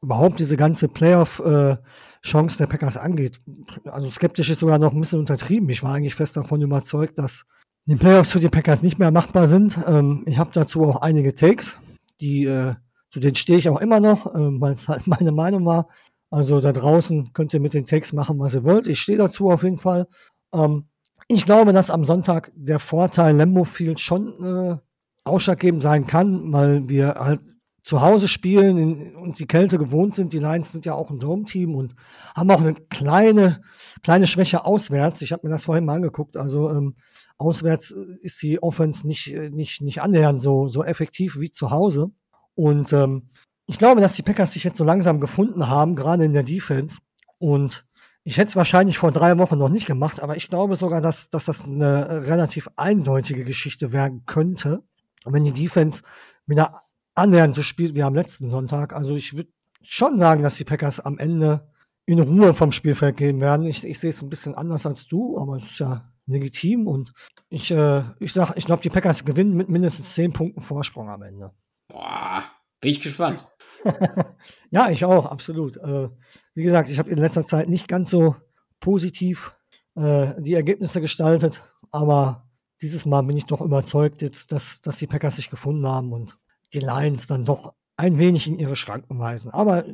überhaupt 0.03 0.39
diese 0.39 0.57
ganze 0.57 0.89
Playoff-Chance 0.89 2.59
der 2.59 2.67
Packers 2.67 2.97
angeht. 2.97 3.41
Also 3.85 4.11
skeptisch 4.11 4.51
ist 4.51 4.61
sogar 4.61 4.79
noch 4.79 4.93
ein 4.93 5.01
bisschen 5.01 5.19
untertrieben. 5.19 5.69
Ich 5.69 5.83
war 5.83 5.95
eigentlich 5.95 6.15
fest 6.15 6.37
davon 6.37 6.63
überzeugt, 6.63 7.19
dass 7.19 7.45
die 7.87 7.97
Playoffs 7.97 8.33
für 8.33 8.41
die 8.41 8.49
Packers 8.49 8.83
nicht 8.83 8.99
mehr 8.99 9.11
machbar 9.11 9.47
sind. 9.47 9.79
Ähm, 9.87 10.25
ich 10.27 10.39
habe 10.39 10.51
dazu 10.53 10.85
auch 10.85 11.03
einige 11.03 11.35
Takes, 11.35 11.81
die 12.21 12.45
äh, 12.45 12.75
zu 13.11 13.21
denen 13.21 13.37
stehe 13.37 13.59
ich 13.59 13.69
auch 13.69 13.81
immer 13.81 14.01
noch, 14.01 14.35
ähm, 14.35 14.61
weil 14.61 14.75
es 14.75 14.89
halt 14.89 15.07
meine 15.07 15.33
Meinung 15.33 15.65
war. 15.67 15.89
Also 16.35 16.61
da 16.61 16.73
draußen 16.73 17.33
könnt 17.33 17.55
ihr 17.55 17.61
mit 17.61 17.75
den 17.75 17.87
Takes 17.87 18.13
machen, 18.13 18.41
was 18.41 18.55
ihr 18.55 18.65
wollt. 18.65 18.89
Ich 18.89 18.99
stehe 18.99 19.17
dazu 19.17 19.51
auf 19.51 19.63
jeden 19.63 19.79
Fall. 19.79 20.09
Ähm, 20.53 20.89
ich 21.29 21.47
glaube, 21.47 21.73
dass 21.73 21.91
am 21.91 22.05
Sonntag 22.05 22.51
der 22.57 22.81
Vorteil 22.81 23.37
Lambo 23.37 23.63
Field 23.63 24.01
schon 24.01 24.43
äh, 24.45 24.77
ausschlaggebend 25.23 25.85
sein 25.85 26.07
kann, 26.07 26.53
weil 26.53 26.89
wir 26.89 27.15
halt 27.15 27.41
zu 27.85 28.01
Hause 28.01 28.27
spielen 28.27 29.15
und 29.15 29.39
die 29.39 29.47
Kälte 29.47 29.79
gewohnt 29.79 30.17
sind. 30.17 30.33
Die 30.33 30.41
Lions 30.41 30.73
sind 30.73 30.87
ja 30.87 30.95
auch 30.95 31.09
ein 31.09 31.21
Dome-Team 31.21 31.77
und 31.77 31.95
haben 32.35 32.51
auch 32.51 32.61
eine 32.61 32.75
kleine, 32.75 33.61
kleine 34.03 34.27
Schwäche 34.27 34.65
auswärts. 34.65 35.23
Ich 35.23 35.31
habe 35.31 35.47
mir 35.47 35.53
das 35.53 35.67
vorhin 35.67 35.85
mal 35.85 35.95
angeguckt. 35.95 36.37
Also 36.37 36.69
ähm, 36.69 36.97
auswärts 37.39 37.95
ist 38.23 38.43
die 38.43 38.61
Offense 38.61 39.07
nicht, 39.07 39.33
nicht, 39.53 39.83
nicht 39.83 40.03
annähernd 40.03 40.43
so, 40.43 40.67
so 40.67 40.83
effektiv 40.83 41.39
wie 41.39 41.53
zu 41.53 41.71
Hause. 41.71 42.11
Und 42.57 42.93
ähm, 42.93 43.29
ich 43.67 43.79
glaube, 43.79 44.01
dass 44.01 44.15
die 44.15 44.23
Packers 44.23 44.53
sich 44.53 44.65
jetzt 44.65 44.79
so 44.79 44.85
langsam 44.85 45.21
gefunden 45.21 45.69
haben, 45.69 45.97
gerade 45.97 46.25
in 46.25 46.33
der 46.33 46.43
Defense. 46.43 46.99
Und 47.39 47.87
ich 48.25 48.39
hätte 48.39 48.49
es 48.49 48.57
wahrscheinlich 48.57 48.99
vor 48.99 49.13
drei 49.13 49.39
Wochen 49.39 49.59
noch 49.59 49.69
nicht 49.69 49.87
gemacht, 49.87 50.21
aber 50.21 50.37
ich 50.37 50.49
glaube 50.49 50.77
sogar, 50.77 51.01
dass, 51.01 51.31
dass 51.31 51.45
das 51.45 51.65
eine 51.65 52.27
relativ 52.27 52.69
eindeutige 52.77 53.45
Geschichte 53.45 53.93
werden 53.93 54.25
könnte, 54.27 54.83
wenn 55.25 55.45
die 55.45 55.53
Defense 55.53 56.03
wieder 56.47 56.83
annähernd 57.15 57.55
so 57.55 57.63
spielt 57.63 57.95
wie 57.95 58.03
am 58.03 58.15
letzten 58.15 58.49
Sonntag. 58.49 58.95
Also 58.95 59.15
ich 59.15 59.37
würde 59.37 59.51
schon 59.83 60.19
sagen, 60.19 60.43
dass 60.43 60.57
die 60.57 60.65
Packers 60.65 61.01
am 61.01 61.19
Ende 61.19 61.69
in 62.07 62.19
Ruhe 62.19 62.55
vom 62.55 62.73
Spielfeld 62.73 63.17
gehen 63.17 63.41
werden. 63.41 63.67
Ich, 63.67 63.85
ich 63.85 63.99
sehe 63.99 64.11
es 64.11 64.23
ein 64.23 64.29
bisschen 64.29 64.55
anders 64.55 64.87
als 64.87 65.07
du, 65.07 65.39
aber 65.39 65.57
es 65.57 65.65
ist 65.65 65.79
ja 65.79 66.11
legitim 66.27 66.87
und 66.87 67.13
ich, 67.51 67.71
äh, 67.71 68.03
ich 68.19 68.33
sag, 68.33 68.57
ich 68.57 68.65
glaube, 68.65 68.83
die 68.83 68.91
Packers 68.91 69.25
gewinnen 69.25 69.55
mit 69.55 69.69
mindestens 69.69 70.15
zehn 70.15 70.33
Punkten 70.33 70.61
Vorsprung 70.61 71.11
am 71.11 71.23
Ende. 71.23 71.53
Boah, 71.89 72.43
bin 72.85 72.93
ich 72.93 73.01
gespannt. 73.01 73.45
ja, 74.71 74.91
ich 74.91 75.05
auch, 75.05 75.27
absolut. 75.27 75.77
Äh, 75.79 76.09
wie 76.55 76.63
gesagt, 76.63 76.89
ich 76.91 76.99
habe 76.99 77.11
in 77.11 77.19
letzter 77.19 77.47
Zeit 77.47 77.69
nicht 77.69 77.89
ganz 77.89 78.11
so 78.11 78.37
positiv 78.79 79.55
äh, 79.97 80.35
die 80.39 80.55
Ergebnisse 80.55 81.01
gestaltet, 81.01 81.63
aber 81.91 82.47
dieses 82.83 83.07
Mal 83.07 83.23
bin 83.23 83.37
ich 83.37 83.47
doch 83.47 83.61
überzeugt 83.61 84.21
jetzt, 84.23 84.53
dass, 84.53 84.83
dass 84.83 84.99
die 84.99 85.07
Packers 85.07 85.37
sich 85.37 85.49
gefunden 85.49 85.87
haben 85.87 86.13
und 86.13 86.39
die 86.75 86.81
Lions 86.81 87.27
dann 87.27 87.45
doch 87.45 87.73
ein 87.97 88.19
wenig 88.19 88.49
in 88.49 88.59
ihre 88.59 88.77
Schranken 88.77 89.19
weisen. 89.19 89.51
Aber 89.51 89.85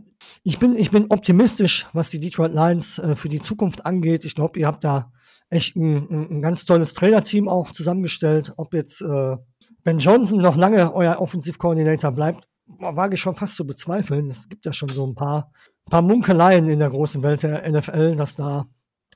ich 0.42 0.58
bin, 0.58 0.74
ich 0.74 0.90
bin 0.90 1.06
optimistisch, 1.10 1.86
was 1.92 2.10
die 2.10 2.18
Detroit 2.18 2.54
Lions 2.54 2.98
äh, 2.98 3.14
für 3.14 3.28
die 3.28 3.40
Zukunft 3.40 3.86
angeht. 3.86 4.24
Ich 4.24 4.34
glaube, 4.34 4.58
ihr 4.58 4.66
habt 4.66 4.82
da 4.82 5.12
echt 5.48 5.76
ein, 5.76 6.08
ein, 6.10 6.42
ganz 6.42 6.64
tolles 6.64 6.94
Trainerteam 6.94 7.48
auch 7.48 7.70
zusammengestellt. 7.72 8.52
Ob 8.56 8.74
jetzt 8.74 9.02
äh, 9.02 9.36
Ben 9.84 9.98
Johnson 9.98 10.40
noch 10.40 10.56
lange 10.56 10.92
euer 10.92 11.20
Offensivkoordinator 11.20 12.12
bleibt, 12.12 12.48
wage 12.78 13.14
ich 13.14 13.20
schon 13.20 13.34
fast 13.34 13.56
zu 13.56 13.66
bezweifeln. 13.66 14.26
Es 14.26 14.48
gibt 14.48 14.64
ja 14.66 14.72
schon 14.72 14.88
so 14.90 15.06
ein 15.06 15.14
paar, 15.14 15.52
paar 15.88 16.02
Munkeleien 16.02 16.68
in 16.68 16.78
der 16.78 16.90
großen 16.90 17.22
Welt 17.22 17.42
der 17.42 17.68
NFL, 17.70 18.16
dass 18.16 18.36
da 18.36 18.66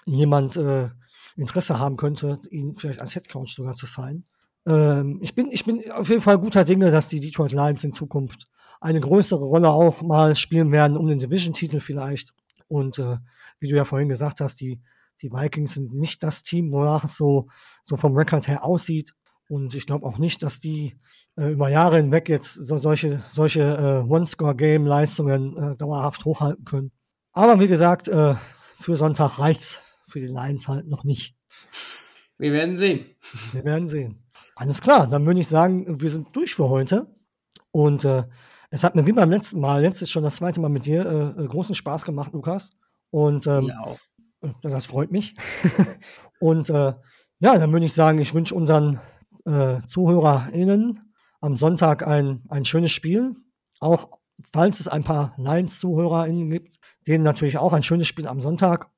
jemand 0.06 0.56
äh, 0.56 0.90
Interesse 1.36 1.78
haben 1.78 1.96
könnte, 1.96 2.40
ihn 2.50 2.76
vielleicht 2.76 3.00
als 3.00 3.14
Headcoach 3.14 3.54
sogar 3.54 3.74
zu 3.74 3.86
sein. 3.86 4.24
Ähm, 4.66 5.18
ich, 5.22 5.34
bin, 5.34 5.48
ich 5.50 5.64
bin 5.64 5.90
auf 5.90 6.08
jeden 6.08 6.22
Fall 6.22 6.38
guter 6.38 6.64
Dinge, 6.64 6.90
dass 6.90 7.08
die 7.08 7.20
Detroit 7.20 7.52
Lions 7.52 7.84
in 7.84 7.92
Zukunft 7.92 8.48
eine 8.80 9.00
größere 9.00 9.44
Rolle 9.44 9.70
auch 9.70 10.02
mal 10.02 10.36
spielen 10.36 10.72
werden, 10.72 10.96
um 10.96 11.06
den 11.06 11.18
Division-Titel 11.18 11.80
vielleicht. 11.80 12.32
Und 12.68 12.98
äh, 12.98 13.16
wie 13.60 13.68
du 13.68 13.76
ja 13.76 13.84
vorhin 13.84 14.08
gesagt 14.08 14.40
hast, 14.40 14.60
die, 14.60 14.80
die 15.22 15.32
Vikings 15.32 15.74
sind 15.74 15.94
nicht 15.94 16.22
das 16.22 16.42
Team, 16.42 16.72
wonach 16.72 17.04
es 17.04 17.16
so, 17.16 17.48
so 17.84 17.96
vom 17.96 18.16
Rekord 18.16 18.48
her 18.48 18.64
aussieht. 18.64 19.14
Und 19.48 19.74
ich 19.74 19.86
glaube 19.86 20.06
auch 20.06 20.18
nicht, 20.18 20.42
dass 20.42 20.60
die 20.60 20.96
äh, 21.36 21.52
über 21.52 21.68
Jahre 21.68 21.96
hinweg 21.96 22.28
jetzt 22.28 22.54
so, 22.54 22.78
solche, 22.78 23.22
solche 23.28 23.62
äh, 23.62 24.10
One-Score-Game-Leistungen 24.10 25.56
äh, 25.56 25.76
dauerhaft 25.76 26.24
hochhalten 26.24 26.64
können. 26.64 26.92
Aber 27.32 27.60
wie 27.60 27.68
gesagt, 27.68 28.08
äh, 28.08 28.34
für 28.76 28.96
Sonntag 28.96 29.38
reicht's 29.38 29.80
für 30.08 30.20
die 30.20 30.26
Lions 30.26 30.68
halt 30.68 30.86
noch 30.86 31.04
nicht. 31.04 31.36
Wir 32.38 32.52
werden 32.52 32.76
sehen. 32.76 33.06
Wir 33.52 33.64
werden 33.64 33.88
sehen. 33.88 34.22
Alles 34.56 34.80
klar, 34.80 35.06
dann 35.08 35.26
würde 35.26 35.40
ich 35.40 35.48
sagen, 35.48 36.00
wir 36.00 36.08
sind 36.08 36.34
durch 36.34 36.54
für 36.54 36.68
heute. 36.68 37.06
Und 37.70 38.04
äh, 38.04 38.24
es 38.70 38.84
hat 38.84 38.94
mir 38.94 39.06
wie 39.06 39.12
beim 39.12 39.30
letzten 39.30 39.60
Mal, 39.60 39.82
jetzt 39.82 40.02
ist 40.02 40.10
schon 40.10 40.22
das 40.22 40.36
zweite 40.36 40.60
Mal 40.60 40.68
mit 40.68 40.86
dir, 40.86 41.34
äh, 41.36 41.42
äh 41.42 41.46
großen 41.46 41.74
Spaß 41.74 42.04
gemacht, 42.04 42.32
Lukas. 42.32 42.72
Und 43.10 43.46
ähm, 43.46 43.68
ja, 43.68 43.80
auch. 43.80 43.98
Äh, 44.42 44.52
das 44.62 44.86
freut 44.86 45.10
mich. 45.10 45.34
und 46.40 46.70
äh, 46.70 46.94
ja, 47.40 47.58
dann 47.58 47.72
würde 47.72 47.86
ich 47.86 47.92
sagen, 47.92 48.18
ich 48.18 48.34
wünsche 48.34 48.54
unseren 48.54 49.00
äh, 49.44 49.80
ZuhörerInnen 49.86 51.00
am 51.40 51.56
Sonntag 51.56 52.06
ein, 52.06 52.42
ein 52.48 52.64
schönes 52.64 52.92
Spiel. 52.92 53.36
Auch 53.80 54.18
falls 54.42 54.80
es 54.80 54.88
ein 54.88 55.04
paar 55.04 55.34
Lions-ZuhörerInnen 55.36 56.50
gibt, 56.50 56.78
denen 57.06 57.24
natürlich 57.24 57.58
auch 57.58 57.72
ein 57.72 57.82
schönes 57.82 58.08
Spiel 58.08 58.26
am 58.26 58.40
Sonntag. 58.40 58.90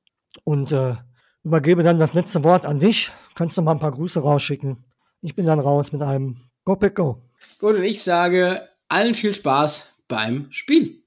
Und 0.44 0.72
äh, 0.72 0.96
übergebe 1.42 1.82
dann 1.82 1.98
das 1.98 2.14
letzte 2.14 2.44
Wort 2.44 2.66
an 2.66 2.78
dich. 2.78 3.10
Kannst 3.34 3.56
du 3.56 3.62
mal 3.62 3.72
ein 3.72 3.80
paar 3.80 3.92
Grüße 3.92 4.20
rausschicken. 4.20 4.84
Ich 5.22 5.34
bin 5.34 5.46
dann 5.46 5.60
raus 5.60 5.92
mit 5.92 6.02
einem 6.02 6.36
Go 6.64 6.76
Pick 6.76 6.96
Go. 6.96 7.22
Gut, 7.58 7.76
und 7.76 7.84
ich 7.84 8.02
sage 8.02 8.68
allen 8.88 9.14
viel 9.14 9.34
Spaß 9.34 9.94
beim 10.08 10.46
Spiel. 10.50 11.05